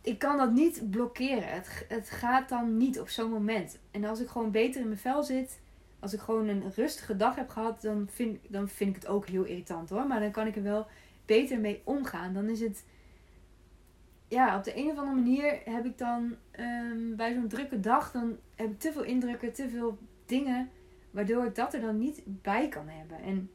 Ik 0.01 0.19
kan 0.19 0.37
dat 0.37 0.51
niet 0.51 0.89
blokkeren. 0.89 1.47
Het, 1.47 1.85
het 1.87 2.09
gaat 2.09 2.49
dan 2.49 2.77
niet 2.77 2.99
op 2.99 3.09
zo'n 3.09 3.31
moment. 3.31 3.77
En 3.91 4.03
als 4.03 4.19
ik 4.19 4.27
gewoon 4.27 4.51
beter 4.51 4.81
in 4.81 4.87
mijn 4.87 4.99
vel 4.99 5.23
zit. 5.23 5.57
Als 5.99 6.13
ik 6.13 6.19
gewoon 6.19 6.47
een 6.47 6.71
rustige 6.75 7.15
dag 7.15 7.35
heb 7.35 7.49
gehad. 7.49 7.81
Dan 7.81 8.07
vind, 8.11 8.39
dan 8.47 8.67
vind 8.67 8.89
ik 8.89 9.01
het 9.01 9.11
ook 9.11 9.27
heel 9.27 9.43
irritant 9.43 9.89
hoor. 9.89 10.07
Maar 10.07 10.19
dan 10.19 10.31
kan 10.31 10.47
ik 10.47 10.55
er 10.55 10.63
wel 10.63 10.87
beter 11.25 11.59
mee 11.59 11.81
omgaan. 11.83 12.33
Dan 12.33 12.49
is 12.49 12.59
het. 12.59 12.85
Ja, 14.27 14.57
op 14.57 14.63
de 14.63 14.77
een 14.77 14.89
of 14.91 14.97
andere 14.97 15.15
manier 15.15 15.59
heb 15.65 15.85
ik 15.85 15.97
dan 15.97 16.35
ehm, 16.51 17.15
bij 17.15 17.33
zo'n 17.33 17.47
drukke 17.47 17.79
dag. 17.79 18.11
Dan 18.11 18.37
heb 18.55 18.71
ik 18.71 18.79
te 18.79 18.91
veel 18.91 19.03
indrukken, 19.03 19.53
te 19.53 19.69
veel 19.69 19.97
dingen 20.25 20.69
Waardoor 21.15 21.45
ik 21.45 21.55
dat 21.55 21.73
er 21.73 21.81
dan 21.81 21.97
niet 21.97 22.21
bij 22.25 22.67
kan 22.67 22.87
hebben. 22.87 23.17
En 23.19 23.49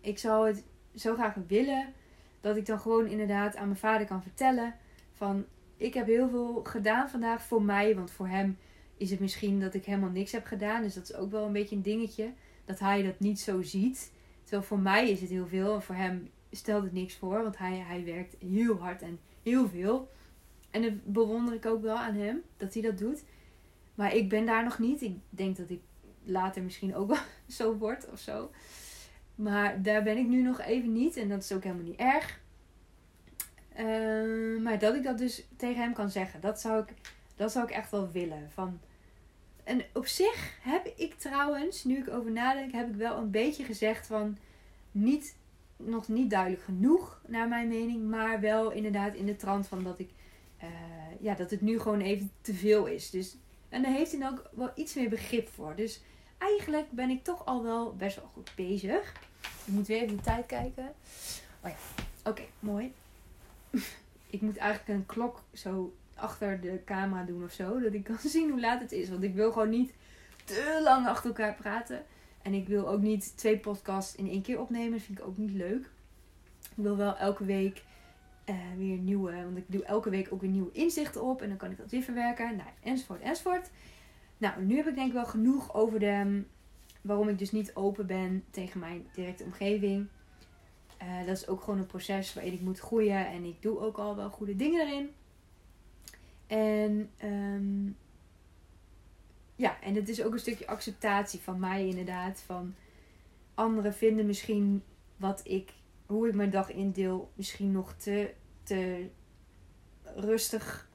ik 0.00 0.18
zou 0.18 0.46
het 0.46 0.64
zo 0.94 1.14
graag 1.14 1.34
willen 1.46 1.92
dat 2.40 2.56
ik 2.56 2.66
dan 2.66 2.80
gewoon 2.80 3.06
inderdaad 3.06 3.56
aan 3.56 3.66
mijn 3.66 3.78
vader 3.78 4.06
kan 4.06 4.22
vertellen 4.22 4.74
van 5.12 5.44
ik 5.76 5.94
heb 5.94 6.06
heel 6.06 6.28
veel 6.28 6.60
gedaan 6.64 7.10
vandaag 7.10 7.42
voor 7.42 7.62
mij, 7.62 7.94
want 7.94 8.10
voor 8.10 8.28
hem 8.28 8.58
is 9.02 9.10
het 9.10 9.20
misschien 9.20 9.60
dat 9.60 9.74
ik 9.74 9.84
helemaal 9.84 10.10
niks 10.10 10.32
heb 10.32 10.44
gedaan. 10.44 10.82
Dus 10.82 10.94
dat 10.94 11.08
is 11.08 11.14
ook 11.14 11.30
wel 11.30 11.46
een 11.46 11.52
beetje 11.52 11.76
een 11.76 11.82
dingetje 11.82 12.32
dat 12.64 12.78
hij 12.78 13.02
dat 13.02 13.20
niet 13.20 13.40
zo 13.40 13.62
ziet. 13.62 14.12
Terwijl 14.42 14.62
voor 14.62 14.78
mij 14.78 15.10
is 15.10 15.20
het 15.20 15.30
heel 15.30 15.46
veel 15.46 15.74
en 15.74 15.82
voor 15.82 15.94
hem 15.94 16.30
stelt 16.50 16.82
het 16.82 16.92
niks 16.92 17.16
voor, 17.16 17.42
want 17.42 17.58
hij, 17.58 17.78
hij 17.78 18.04
werkt 18.04 18.36
heel 18.38 18.78
hard 18.78 19.02
en 19.02 19.18
heel 19.42 19.68
veel. 19.68 20.10
En 20.70 20.82
dat 20.82 20.92
bewonder 21.04 21.54
ik 21.54 21.66
ook 21.66 21.82
wel 21.82 21.96
aan 21.96 22.14
hem 22.14 22.42
dat 22.56 22.72
hij 22.72 22.82
dat 22.82 22.98
doet. 22.98 23.22
Maar 23.94 24.14
ik 24.14 24.28
ben 24.28 24.46
daar 24.46 24.64
nog 24.64 24.78
niet. 24.78 25.02
Ik 25.02 25.16
denk 25.30 25.56
dat 25.56 25.70
ik 25.70 25.80
later 26.24 26.62
misschien 26.62 26.94
ook 26.94 27.08
wel 27.08 27.22
zo 27.58 27.76
wordt 27.76 28.10
of 28.10 28.18
zo. 28.18 28.50
Maar 29.34 29.82
daar 29.82 30.02
ben 30.02 30.16
ik 30.16 30.26
nu 30.26 30.42
nog 30.42 30.60
even 30.60 30.92
niet. 30.92 31.16
En 31.16 31.28
dat 31.28 31.42
is 31.42 31.52
ook 31.52 31.62
helemaal 31.62 31.84
niet 31.84 31.98
erg. 31.98 32.40
Ehm, 33.74 34.62
maar 34.62 34.78
dat 34.78 34.94
ik 34.94 35.02
dat 35.02 35.18
dus 35.18 35.44
tegen 35.56 35.82
hem 35.82 35.92
kan 35.92 36.10
zeggen. 36.10 36.40
Dat 36.40 36.60
zou 36.60 36.82
ik, 36.82 36.94
dat 37.36 37.52
zou 37.52 37.64
ik 37.64 37.70
echt 37.70 37.90
wel 37.90 38.10
willen. 38.10 38.50
Van, 38.50 38.80
en 39.64 39.82
op 39.92 40.06
zich 40.06 40.56
heb 40.60 40.86
ik 40.96 41.14
trouwens, 41.14 41.84
nu 41.84 41.98
ik 41.98 42.08
over 42.08 42.30
nadenk, 42.30 42.72
heb 42.72 42.88
ik 42.88 42.94
wel 42.94 43.16
een 43.16 43.30
beetje 43.30 43.64
gezegd 43.64 44.06
van 44.06 44.38
niet, 44.90 45.36
nog 45.76 46.08
niet 46.08 46.30
duidelijk 46.30 46.62
genoeg 46.62 47.20
naar 47.26 47.48
mijn 47.48 47.68
mening. 47.68 48.08
Maar 48.08 48.40
wel 48.40 48.70
inderdaad 48.70 49.14
in 49.14 49.26
de 49.26 49.36
trant 49.36 49.66
van 49.66 49.82
dat 49.82 49.98
ik, 49.98 50.10
uh, 50.62 50.68
ja, 51.20 51.34
dat 51.34 51.50
het 51.50 51.60
nu 51.60 51.80
gewoon 51.80 52.00
even 52.00 52.30
te 52.40 52.54
veel 52.54 52.86
is. 52.86 53.10
Dus, 53.10 53.36
en 53.68 53.82
daar 53.82 53.92
heeft 53.92 54.10
hij 54.10 54.20
dan 54.20 54.32
ook 54.32 54.50
wel 54.52 54.70
iets 54.74 54.94
meer 54.94 55.08
begrip 55.08 55.48
voor. 55.48 55.74
Dus 55.76 56.00
eigenlijk 56.38 56.90
ben 56.90 57.10
ik 57.10 57.24
toch 57.24 57.46
al 57.46 57.62
wel 57.62 57.96
best 57.96 58.16
wel 58.16 58.30
goed 58.32 58.52
bezig. 58.54 59.12
Ik 59.64 59.72
moet 59.72 59.86
weer 59.86 60.02
even 60.02 60.16
de 60.16 60.22
tijd 60.22 60.46
kijken. 60.46 60.94
Oh 61.60 61.70
ja, 61.70 61.76
oké, 62.30 62.42
mooi. 62.58 62.92
ik 64.30 64.40
moet 64.40 64.56
eigenlijk 64.56 64.98
een 64.98 65.06
klok 65.06 65.42
zo 65.52 65.92
achter 66.22 66.60
de 66.60 66.82
camera 66.84 67.24
doen 67.24 67.44
of 67.44 67.52
zo. 67.52 67.80
Dat 67.80 67.92
ik 67.92 68.04
kan 68.04 68.18
zien 68.34 68.50
hoe 68.50 68.60
laat 68.60 68.80
het 68.80 68.92
is. 68.92 69.08
Want 69.08 69.22
ik 69.22 69.34
wil 69.34 69.52
gewoon 69.52 69.70
niet 69.70 69.92
te 70.44 70.80
lang 70.82 71.06
achter 71.06 71.26
elkaar 71.26 71.54
praten. 71.54 72.04
En 72.42 72.54
ik 72.54 72.68
wil 72.68 72.88
ook 72.88 73.00
niet 73.00 73.36
twee 73.36 73.58
podcasts 73.58 74.16
in 74.16 74.28
één 74.28 74.42
keer 74.42 74.60
opnemen. 74.60 74.92
Dat 74.92 75.02
vind 75.02 75.18
ik 75.18 75.26
ook 75.26 75.36
niet 75.36 75.52
leuk. 75.52 75.90
Ik 76.76 76.82
wil 76.82 76.96
wel 76.96 77.16
elke 77.16 77.44
week 77.44 77.82
uh, 78.48 78.56
weer 78.76 78.96
nieuwe. 78.96 79.32
Want 79.32 79.56
ik 79.56 79.64
doe 79.66 79.84
elke 79.84 80.10
week 80.10 80.32
ook 80.32 80.40
weer 80.40 80.50
nieuwe 80.50 80.72
inzichten 80.72 81.22
op. 81.22 81.42
En 81.42 81.48
dan 81.48 81.56
kan 81.56 81.70
ik 81.70 81.76
dat 81.76 81.90
weer 81.90 82.02
verwerken. 82.02 82.56
Nou, 82.56 82.68
enzovoort, 82.82 83.20
enzovoort. 83.20 83.70
Nou, 84.38 84.62
nu 84.64 84.76
heb 84.76 84.86
ik 84.86 84.94
denk 84.94 85.06
ik 85.06 85.12
wel 85.12 85.26
genoeg 85.26 85.74
over 85.74 85.98
de, 85.98 86.42
waarom 87.00 87.28
ik 87.28 87.38
dus 87.38 87.52
niet 87.52 87.74
open 87.74 88.06
ben 88.06 88.44
tegen 88.50 88.80
mijn 88.80 89.06
directe 89.12 89.44
omgeving. 89.44 90.08
Uh, 91.02 91.26
dat 91.26 91.36
is 91.36 91.48
ook 91.48 91.60
gewoon 91.60 91.78
een 91.78 91.86
proces 91.86 92.34
waarin 92.34 92.52
ik 92.52 92.60
moet 92.60 92.78
groeien. 92.78 93.26
En 93.26 93.44
ik 93.44 93.62
doe 93.62 93.78
ook 93.78 93.98
al 93.98 94.16
wel 94.16 94.30
goede 94.30 94.56
dingen 94.56 94.86
erin. 94.86 95.10
En 96.52 97.10
um, 97.24 97.96
ja, 99.56 99.80
en 99.80 99.94
het 99.94 100.08
is 100.08 100.22
ook 100.22 100.32
een 100.32 100.38
stukje 100.38 100.66
acceptatie 100.66 101.40
van 101.40 101.60
mij 101.60 101.86
inderdaad. 101.86 102.40
Van 102.40 102.74
anderen 103.54 103.94
vinden 103.94 104.26
misschien 104.26 104.82
wat 105.16 105.40
ik, 105.44 105.72
hoe 106.06 106.28
ik 106.28 106.34
mijn 106.34 106.50
dag 106.50 106.70
indeel, 106.70 107.32
misschien 107.34 107.72
nog 107.72 107.94
te, 107.94 108.34
te 108.62 109.08
rustig 110.02 110.90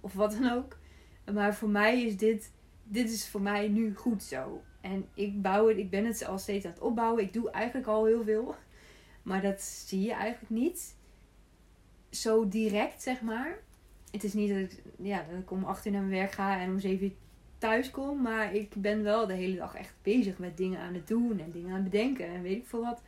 of 0.00 0.12
wat 0.12 0.32
dan 0.32 0.50
ook. 0.50 0.78
Maar 1.32 1.54
voor 1.54 1.68
mij 1.68 2.02
is 2.02 2.16
dit 2.16 2.52
dit 2.84 3.10
is 3.10 3.28
voor 3.28 3.42
mij 3.42 3.68
nu 3.68 3.94
goed 3.94 4.22
zo. 4.22 4.62
En 4.80 5.08
ik 5.14 5.42
bouw 5.42 5.68
het, 5.68 5.76
ik 5.76 5.90
ben 5.90 6.04
het 6.04 6.26
al 6.26 6.38
steeds 6.38 6.64
aan 6.64 6.70
het 6.70 6.80
opbouwen. 6.80 7.22
Ik 7.22 7.32
doe 7.32 7.50
eigenlijk 7.50 7.86
al 7.86 8.04
heel 8.04 8.24
veel. 8.24 8.54
Maar 9.22 9.42
dat 9.42 9.60
zie 9.62 10.02
je 10.02 10.12
eigenlijk 10.12 10.50
niet 10.50 10.96
zo 12.10 12.48
direct, 12.48 13.02
zeg 13.02 13.20
maar. 13.20 13.58
Het 14.10 14.24
is 14.24 14.32
niet 14.32 14.48
dat 14.48 14.58
ik, 14.58 14.82
ja, 14.96 15.24
dat 15.30 15.40
ik 15.40 15.50
om 15.50 15.64
8 15.64 15.86
uur 15.86 15.92
naar 15.92 16.00
mijn 16.00 16.20
werk 16.20 16.32
ga 16.32 16.60
en 16.60 16.70
om 16.70 16.78
7 16.78 17.06
uur 17.06 17.12
thuis 17.58 17.90
kom. 17.90 18.22
Maar 18.22 18.54
ik 18.54 18.74
ben 18.74 19.02
wel 19.02 19.26
de 19.26 19.32
hele 19.32 19.56
dag 19.56 19.74
echt 19.74 19.94
bezig 20.02 20.38
met 20.38 20.56
dingen 20.56 20.80
aan 20.80 20.94
het 20.94 21.08
doen 21.08 21.40
en 21.40 21.50
dingen 21.50 21.68
aan 21.68 21.82
het 21.82 21.90
bedenken 21.90 22.26
en 22.26 22.42
weet 22.42 22.56
ik 22.56 22.66
veel 22.66 22.82
wat. 22.82 23.02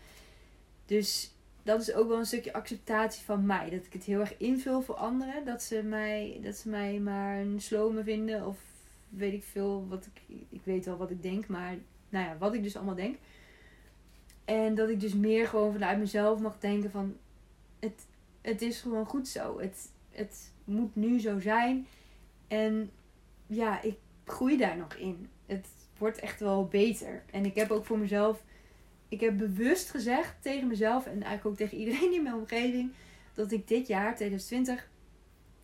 Dus 0.87 1.35
dat 1.63 1.81
is 1.81 1.93
ook 1.93 2.09
wel 2.09 2.19
een 2.19 2.27
stukje 2.27 2.53
acceptatie 2.53 3.25
van 3.25 3.47
mij. 3.47 3.71
Dat 3.71 3.87
ik 3.87 3.93
het 3.93 4.05
heel 4.05 4.21
erg 4.21 4.37
invul 4.37 4.83
voor 4.83 4.95
anderen. 4.95 5.45
Dat 5.45 5.63
ze 5.63 5.83
mij, 5.83 6.41
dat 6.43 6.57
ze 6.57 6.69
mij 6.69 6.99
maar 6.99 7.41
een 7.41 7.61
slome 7.61 8.03
vinden 8.03 8.47
of 8.47 8.59
weet 9.09 9.33
ik 9.33 9.45
veel 9.45 9.87
wat 9.89 10.07
ik. 10.07 10.39
Ik 10.49 10.61
weet 10.65 10.85
wel 10.85 10.97
wat 10.97 11.11
ik 11.11 11.23
denk, 11.23 11.47
maar 11.47 11.77
nou 12.09 12.27
ja, 12.27 12.37
wat 12.39 12.55
ik 12.55 12.63
dus 12.63 12.77
allemaal 12.77 12.95
denk. 12.95 13.17
En 14.45 14.75
dat 14.75 14.89
ik 14.89 15.01
dus 15.01 15.15
meer 15.15 15.47
gewoon 15.47 15.73
vanuit 15.73 15.99
mezelf 15.99 16.41
mag 16.41 16.59
denken 16.59 16.91
van 16.91 17.17
het, 17.79 18.07
het 18.41 18.63
is 18.63 18.81
gewoon 18.81 19.07
goed 19.07 19.29
zo. 19.29 19.61
Het, 19.61 19.91
het 20.11 20.53
moet 20.65 20.97
nu 20.97 21.21
zo 21.21 21.41
zijn. 21.41 21.87
En 22.49 22.91
ja, 23.47 23.83
ik 23.83 23.97
groei 24.25 24.57
daar 24.57 24.77
nog 24.77 24.95
in. 24.95 25.29
Het 25.47 25.67
wordt 25.99 26.19
echt 26.19 26.41
wel 26.41 26.67
beter. 26.67 27.23
En 27.31 27.45
ik 27.45 27.55
heb 27.55 27.71
ook 27.71 27.85
voor 27.85 27.99
mezelf. 27.99 28.43
Ik 29.09 29.21
heb 29.21 29.39
bewust 29.39 29.91
gezegd 29.91 30.43
tegen 30.43 30.69
mezelf 30.69 31.07
en 31.07 31.13
eigenlijk 31.13 31.47
ook 31.47 31.57
tegen 31.57 31.79
iedereen 31.79 32.15
in 32.15 32.23
mijn 32.23 32.35
omgeving. 32.35 32.93
Dat 33.35 33.53
ik 33.53 33.69
dit 33.69 33.87
jaar, 33.87 34.15
2020, 34.15 34.91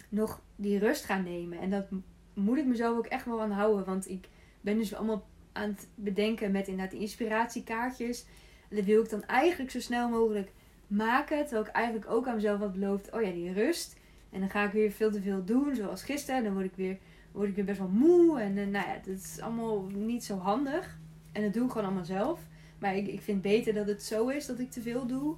nog 0.08 0.42
die 0.56 0.78
rust 0.78 1.04
ga 1.04 1.18
nemen. 1.18 1.58
En 1.58 1.70
dat 1.70 1.86
moet 2.34 2.58
ik 2.58 2.66
mezelf 2.66 2.98
ook 2.98 3.06
echt 3.06 3.24
wel 3.24 3.40
aan 3.40 3.50
houden. 3.50 3.84
Want 3.84 4.08
ik 4.08 4.28
ben 4.60 4.78
dus 4.78 4.94
allemaal 4.94 5.26
aan 5.52 5.68
het 5.68 5.88
bedenken 5.94 6.50
met 6.50 6.68
inderdaad 6.68 7.00
inspiratiekaartjes. 7.00 8.24
En 8.68 8.76
dat 8.76 8.84
wil 8.84 9.02
ik 9.02 9.10
dan 9.10 9.24
eigenlijk 9.24 9.70
zo 9.70 9.80
snel 9.80 10.08
mogelijk 10.08 10.52
maken. 10.86 11.42
Terwijl 11.44 11.66
ik 11.66 11.72
eigenlijk 11.72 12.10
ook 12.10 12.26
aan 12.26 12.34
mezelf 12.34 12.58
had 12.58 12.72
beloofd. 12.72 13.12
Oh 13.12 13.22
ja, 13.22 13.30
die 13.30 13.52
rust. 13.52 13.96
En 14.36 14.42
dan 14.42 14.50
ga 14.50 14.64
ik 14.64 14.72
weer 14.72 14.90
veel 14.90 15.10
te 15.10 15.20
veel 15.20 15.44
doen. 15.44 15.74
Zoals 15.74 16.02
gisteren. 16.02 16.44
Dan 16.44 16.52
word 16.52 16.64
ik 16.64 16.74
weer, 16.74 16.98
word 17.32 17.48
ik 17.48 17.54
weer 17.54 17.64
best 17.64 17.78
wel 17.78 17.88
moe. 17.88 18.40
En 18.40 18.56
uh, 18.56 18.66
nou 18.66 18.86
ja, 18.86 18.94
dat 19.04 19.16
is 19.16 19.40
allemaal 19.40 19.86
niet 19.86 20.24
zo 20.24 20.36
handig. 20.36 20.98
En 21.32 21.42
dat 21.42 21.52
doe 21.52 21.64
ik 21.64 21.70
gewoon 21.70 21.86
allemaal 21.86 22.04
zelf. 22.04 22.40
Maar 22.78 22.96
ik, 22.96 23.06
ik 23.06 23.20
vind 23.20 23.42
beter 23.42 23.74
dat 23.74 23.86
het 23.86 24.02
zo 24.02 24.28
is 24.28 24.46
dat 24.46 24.58
ik 24.58 24.70
te 24.70 24.80
veel 24.80 25.06
doe. 25.06 25.36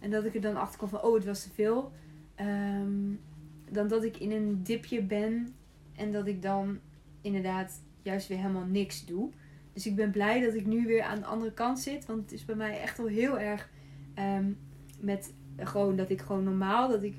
En 0.00 0.10
dat 0.10 0.24
ik 0.24 0.34
er 0.34 0.40
dan 0.40 0.56
achter 0.56 0.78
kom 0.78 0.88
van, 0.88 1.02
oh, 1.02 1.14
het 1.14 1.24
was 1.24 1.42
te 1.42 1.50
veel. 1.50 1.92
Ehm, 2.34 3.14
dan 3.70 3.88
dat 3.88 4.04
ik 4.04 4.16
in 4.16 4.30
een 4.30 4.62
dipje 4.62 5.02
ben 5.02 5.54
en 5.96 6.12
dat 6.12 6.26
ik 6.26 6.42
dan 6.42 6.78
inderdaad 7.20 7.82
juist 8.02 8.28
weer 8.28 8.38
helemaal 8.38 8.66
niks 8.66 9.06
doe. 9.06 9.30
Dus 9.72 9.86
ik 9.86 9.96
ben 9.96 10.10
blij 10.10 10.40
dat 10.40 10.54
ik 10.54 10.66
nu 10.66 10.86
weer 10.86 11.02
aan 11.02 11.18
de 11.18 11.26
andere 11.26 11.52
kant 11.52 11.78
zit. 11.78 12.06
Want 12.06 12.20
het 12.22 12.32
is 12.32 12.44
bij 12.44 12.56
mij 12.56 12.80
echt 12.80 12.98
wel 12.98 13.06
heel 13.06 13.38
erg 13.38 13.70
um, 14.18 14.58
met 15.00 15.32
gewoon 15.56 15.96
dat 15.96 16.10
ik 16.10 16.20
gewoon 16.20 16.44
normaal, 16.44 16.88
dat 16.88 17.02
ik 17.02 17.16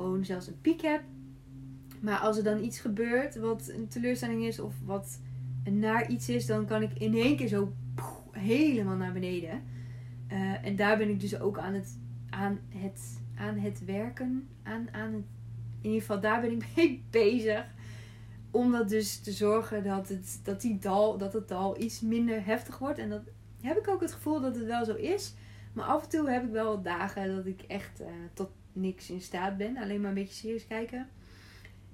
gewoon 0.00 0.24
zelfs 0.24 0.46
een 0.46 0.60
piek 0.60 0.80
heb. 0.80 1.02
Maar 2.00 2.18
als 2.18 2.36
er 2.36 2.44
dan 2.44 2.64
iets 2.64 2.80
gebeurt 2.80 3.36
wat 3.36 3.68
een 3.68 3.88
teleurstelling 3.88 4.44
is 4.44 4.60
of 4.60 4.74
wat 4.84 5.20
een 5.64 5.78
naar 5.78 6.10
iets 6.10 6.28
is, 6.28 6.46
dan 6.46 6.66
kan 6.66 6.82
ik 6.82 6.98
in 6.98 7.14
één 7.14 7.36
keer 7.36 7.48
zo 7.48 7.72
helemaal 8.30 8.96
naar 8.96 9.12
beneden. 9.12 9.62
Uh, 10.32 10.66
en 10.66 10.76
daar 10.76 10.98
ben 10.98 11.08
ik 11.08 11.20
dus 11.20 11.40
ook 11.40 11.58
aan 11.58 11.74
het, 11.74 11.98
aan 12.30 12.58
het, 12.68 13.20
aan 13.36 13.58
het 13.58 13.84
werken. 13.84 14.48
Aan, 14.62 14.88
aan 14.92 15.12
in 15.80 15.88
ieder 15.88 16.00
geval, 16.00 16.20
daar 16.20 16.40
ben 16.40 16.50
ik 16.50 16.66
mee 16.76 17.04
bezig 17.10 17.64
om 18.50 18.72
dat 18.72 18.88
dus 18.88 19.18
te 19.18 19.32
zorgen 19.32 19.84
dat 19.84 20.08
het, 20.08 20.40
dat, 20.42 20.60
die 20.60 20.78
dal, 20.78 21.18
dat 21.18 21.32
het 21.32 21.48
dal 21.48 21.80
iets 21.80 22.00
minder 22.00 22.46
heftig 22.46 22.78
wordt. 22.78 22.98
En 22.98 23.08
dat 23.08 23.22
heb 23.60 23.76
ik 23.76 23.88
ook 23.88 24.00
het 24.00 24.12
gevoel 24.12 24.40
dat 24.40 24.54
het 24.54 24.66
wel 24.66 24.84
zo 24.84 24.94
is. 24.94 25.34
Maar 25.72 25.84
af 25.84 26.02
en 26.02 26.08
toe 26.08 26.30
heb 26.30 26.44
ik 26.44 26.50
wel 26.50 26.82
dagen 26.82 27.36
dat 27.36 27.46
ik 27.46 27.62
echt 27.62 28.00
uh, 28.00 28.06
tot 28.32 28.50
niks 28.72 29.10
in 29.10 29.20
staat 29.20 29.56
ben. 29.56 29.76
Alleen 29.76 30.00
maar 30.00 30.08
een 30.08 30.14
beetje 30.14 30.34
serieus 30.34 30.66
kijken. 30.66 31.08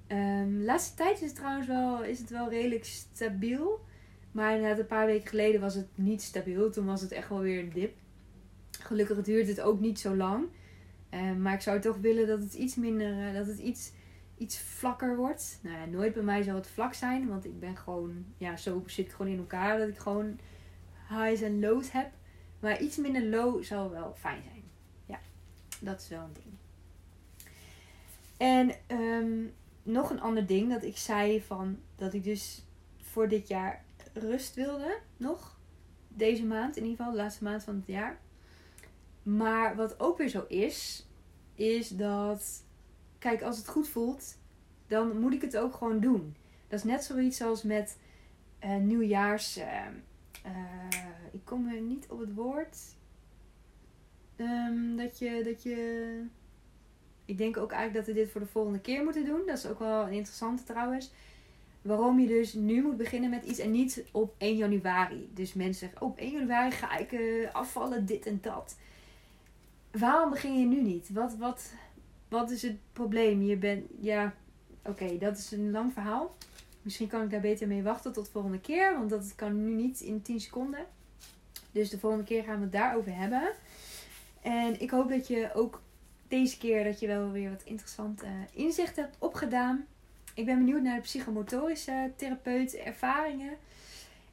Um, 0.09 0.63
laatste 0.63 0.97
tijd 0.97 1.21
is 1.21 1.27
het 1.27 1.37
trouwens 1.37 1.67
wel, 1.67 2.05
is 2.05 2.19
het 2.19 2.31
wel 2.31 2.49
redelijk 2.49 2.85
stabiel. 2.85 3.85
Maar 4.33 4.55
inderdaad, 4.55 4.79
een 4.79 4.87
paar 4.87 5.07
weken 5.07 5.29
geleden 5.29 5.61
was 5.61 5.75
het 5.75 5.89
niet 5.95 6.23
stabiel. 6.23 6.71
Toen 6.71 6.87
was 6.87 7.01
het 7.01 7.13
echt 7.13 7.29
wel 7.29 7.41
weer 7.41 7.59
een 7.59 7.73
dip. 7.73 7.97
Gelukkig 8.81 9.23
duurt 9.23 9.49
het 9.49 9.61
ook 9.61 9.81
niet 9.81 10.01
zo 10.01 10.17
lang. 10.17 10.47
Um, 11.11 11.43
maar 11.43 11.55
ik 11.55 11.61
zou 11.61 11.81
toch 11.81 11.97
willen 11.97 12.27
dat 12.27 12.41
het 12.41 12.55
iets 12.55 12.75
minder, 12.75 13.29
uh, 13.29 13.35
dat 13.35 13.47
het 13.47 13.59
iets 13.59 13.93
iets 14.39 14.59
vlakker 14.59 15.17
wordt. 15.17 15.59
Nou 15.63 15.77
ja, 15.77 15.85
nooit 15.85 16.15
bij 16.15 16.23
mij 16.23 16.43
zal 16.43 16.55
het 16.55 16.67
vlak 16.67 16.95
zijn. 16.95 17.29
Want 17.29 17.45
ik 17.45 17.61
ben 17.61 17.77
gewoon, 17.77 18.25
ja, 18.37 18.57
zo 18.57 18.83
zit 18.87 19.07
ik 19.07 19.13
gewoon 19.13 19.33
in 19.33 19.39
elkaar 19.39 19.79
dat 19.79 19.89
ik 19.89 19.99
gewoon 19.99 20.39
highs 21.09 21.41
en 21.41 21.61
lows 21.61 21.93
heb. 21.93 22.11
Maar 22.61 22.81
iets 22.81 22.97
minder 22.97 23.23
low 23.23 23.63
zou 23.63 23.91
wel 23.91 24.15
fijn 24.15 24.43
zijn. 24.43 24.63
Ja, 25.07 25.19
dat 25.81 26.01
is 26.01 26.09
wel 26.09 26.23
een 26.23 26.33
ding. 26.33 26.56
En 28.37 28.73
ehm, 28.87 29.45
nog 29.83 30.11
een 30.11 30.21
ander 30.21 30.47
ding 30.47 30.71
dat 30.73 30.83
ik 30.83 30.97
zei 30.97 31.43
van 31.43 31.79
dat 31.97 32.15
ik 32.15 32.25
dus 32.25 32.65
voor 33.01 33.29
dit 33.29 33.49
jaar 33.49 33.85
rust 34.13 34.55
wilde. 34.55 34.99
Nog. 35.17 35.59
Deze 36.09 36.45
maand 36.45 36.77
in 36.77 36.83
ieder 36.83 36.97
geval, 36.97 37.13
de 37.13 37.19
laatste 37.19 37.45
maand 37.45 37.65
van 37.65 37.75
het 37.75 37.87
jaar. 37.87 38.19
Maar 39.23 39.77
wat 39.77 40.01
ook 40.01 40.19
weer 40.19 40.29
zo 40.29 40.45
is, 40.49 41.07
is 41.55 41.89
dat, 41.89 42.65
kijk, 43.19 43.43
als 43.43 43.57
het 43.57 43.69
goed 43.69 43.89
voelt, 43.89 44.39
dan 44.87 45.19
moet 45.19 45.33
ik 45.33 45.43
het 45.43 45.57
ook 45.57 45.75
gewoon 45.75 46.01
doen. 46.01 46.37
Dat 46.69 46.79
is 46.79 46.85
net 46.85 47.05
zoiets 47.05 47.43
als 47.43 47.63
met 47.63 47.99
uh, 48.65 48.77
nieuwjaars. 48.77 49.59
Uh, 49.59 49.65
uh, 50.47 50.53
ik 51.33 51.45
kom 51.45 51.69
er 51.69 51.81
niet 51.81 52.07
op 52.09 52.19
het 52.19 52.35
woord. 52.35 52.79
Um, 54.37 54.97
dat 54.97 55.19
je, 55.19 55.43
dat 55.45 55.63
je. 55.63 56.25
Ik 57.27 57.39
denk 57.39 57.57
ook 57.57 57.73
eigenlijk 57.73 58.07
dat 58.07 58.15
we 58.15 58.21
dit 58.21 58.31
voor 58.31 58.41
de 58.41 58.47
volgende 58.47 58.81
keer 58.81 59.05
moeten 59.05 59.25
doen. 59.25 59.41
Dat 59.47 59.59
is 59.59 59.67
ook 59.67 59.79
wel 59.79 60.03
een 60.03 60.13
interessante 60.13 60.65
trouwens. 60.65 61.11
Waarom 61.83 62.21
je 62.21 62.27
dus 62.27 62.53
nu 62.53 62.83
moet 62.83 62.97
beginnen 62.97 63.31
met 63.31 63.45
iets 63.45 63.59
en 63.59 63.71
niet 63.71 64.05
op 64.13 64.35
1 64.39 64.57
januari. 64.57 65.31
Dus 65.35 65.53
mensen 65.53 65.75
zeggen, 65.75 66.03
oh, 66.03 66.09
op 66.09 66.19
1 66.19 66.31
januari 66.31 66.71
ga 66.71 66.97
ik 66.97 67.19
afvallen, 67.53 68.07
dit 68.07 68.27
en 68.27 68.39
dat. 68.43 68.77
Waarom 69.91 70.31
begin 70.31 70.61
je 70.61 70.67
nu 70.67 70.83
niet? 70.83 71.11
Wat, 71.13 71.37
wat, 71.37 71.73
wat 72.29 72.51
is 72.51 72.63
het 72.63 72.77
probleem? 72.93 73.43
Je 73.43 73.57
bent, 73.57 73.87
ja, 74.01 74.35
oké, 74.85 75.19
dat 75.19 75.39
is 75.39 75.51
een 75.51 75.71
lang 75.71 75.93
verhaal. 75.93 76.37
Misschien 76.83 77.09
kan 77.09 77.23
ik 77.23 77.31
daar 77.31 77.41
beter 77.41 77.69
mee 77.69 77.83
wachten 77.83 78.13
tot 78.13 78.25
de 78.25 78.31
volgende 78.31 78.61
keer. 78.61 78.93
Want 78.93 79.11
dat 79.11 79.35
kan 79.35 79.65
nu 79.65 79.75
niet 79.75 80.01
in 80.01 80.23
10 80.23 80.41
seconden. 80.41 80.87
Dus 81.73 81.91
de 81.91 81.99
volgende 81.99 82.25
keer 82.25 82.43
gaan 82.43 82.57
we 82.57 82.63
het 82.63 82.73
daarover 82.73 83.17
hebben. 83.17 83.53
En 84.43 84.81
ik 84.81 84.91
hoop 84.91 85.09
dat 85.09 85.29
je 85.29 85.51
ook 85.55 85.81
deze 86.29 86.59
keer 86.59 86.85
dat 86.85 87.01
je 87.01 87.07
wel 87.07 87.31
weer 87.31 87.51
wat 87.51 87.63
interessante 87.65 88.27
inzichten 88.53 89.03
hebt 89.03 89.17
opgedaan. 89.19 89.87
Ik 90.35 90.45
ben 90.45 90.59
benieuwd 90.59 90.83
naar 90.83 90.97
de 90.97 91.03
psychomotorische 91.03 92.13
therapeut 92.17 92.75
ervaringen. 92.75 93.57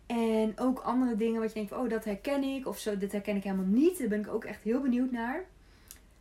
En 0.06 0.60
ook 0.60 0.79
andere 0.79 1.15
dingen 1.15 1.41
wat 1.41 1.49
je 1.49 1.56
denkt, 1.56 1.71
oh 1.71 1.89
dat 1.89 2.06
herken 2.06 2.43
ik. 2.43 2.67
Of 2.67 2.79
zo, 2.79 2.97
dit 2.97 3.12
herken 3.12 3.36
ik 3.36 3.43
helemaal 3.43 3.65
niet. 3.65 3.99
Daar 3.99 4.08
ben 4.08 4.19
ik 4.19 4.27
ook 4.27 4.45
echt 4.45 4.63
heel 4.63 4.82
benieuwd 4.82 5.12
naar. 5.12 5.43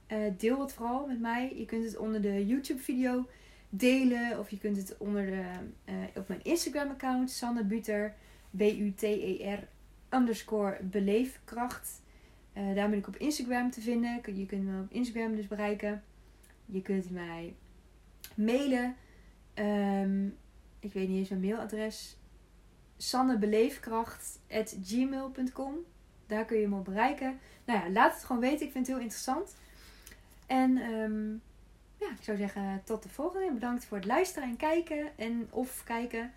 Uh, 0.08 0.18
deel 0.38 0.60
het 0.60 0.72
vooral 0.72 1.06
met 1.06 1.20
mij. 1.20 1.52
Je 1.56 1.64
kunt 1.64 1.84
het 1.84 1.96
onder 1.96 2.22
de 2.22 2.46
YouTube 2.46 2.80
video 2.80 3.26
delen. 3.68 4.38
Of 4.38 4.50
je 4.50 4.58
kunt 4.58 4.76
het 4.76 4.96
onder 4.98 5.26
de, 5.26 5.44
op 6.14 6.28
mijn 6.28 6.42
Instagram 6.42 6.90
account. 6.90 7.30
Sanne 7.30 7.64
Buter. 7.64 8.14
B-U-T-E-R 8.50 9.68
underscore 10.10 10.78
beleefkracht. 10.82 12.01
Uh, 12.54 12.74
daar 12.74 12.90
ben 12.90 12.98
ik 12.98 13.08
op 13.08 13.16
Instagram 13.16 13.70
te 13.70 13.80
vinden. 13.80 14.20
Je 14.34 14.46
kunt 14.46 14.64
me 14.64 14.80
op 14.80 14.90
Instagram 14.90 15.36
dus 15.36 15.46
bereiken. 15.46 16.02
Je 16.66 16.82
kunt 16.82 17.10
mij 17.10 17.54
mailen. 18.34 18.96
Um, 19.54 20.36
ik 20.80 20.92
weet 20.92 21.08
niet 21.08 21.18
eens 21.18 21.28
mijn 21.28 21.40
mailadres. 21.40 22.16
sannebeleefkracht.gmail.com 22.96 25.74
Daar 26.26 26.44
kun 26.44 26.58
je 26.58 26.68
me 26.68 26.76
op 26.76 26.84
bereiken. 26.84 27.38
Nou 27.64 27.78
ja, 27.78 27.90
laat 27.90 28.14
het 28.14 28.24
gewoon 28.24 28.40
weten. 28.40 28.66
Ik 28.66 28.72
vind 28.72 28.86
het 28.86 28.96
heel 28.96 29.04
interessant. 29.04 29.56
En 30.46 30.76
um, 30.76 31.42
ja, 31.96 32.10
ik 32.10 32.22
zou 32.22 32.36
zeggen 32.36 32.82
tot 32.84 33.02
de 33.02 33.08
volgende. 33.08 33.52
Bedankt 33.52 33.84
voor 33.84 33.96
het 33.96 34.06
luisteren 34.06 34.48
en 34.48 34.56
kijken. 34.56 35.16
En 35.16 35.48
of 35.50 35.82
kijken. 35.84 36.32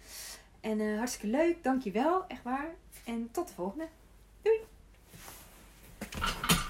En 0.61 0.79
uh, 0.79 0.97
hartstikke 0.97 1.37
leuk. 1.37 1.63
Dankjewel. 1.63 2.27
Echt 2.27 2.43
waar. 2.43 2.69
En 3.05 3.31
tot 3.31 3.47
de 3.47 3.53
volgende. 3.53 3.87
Thank 6.11 6.51
you. 6.51 6.64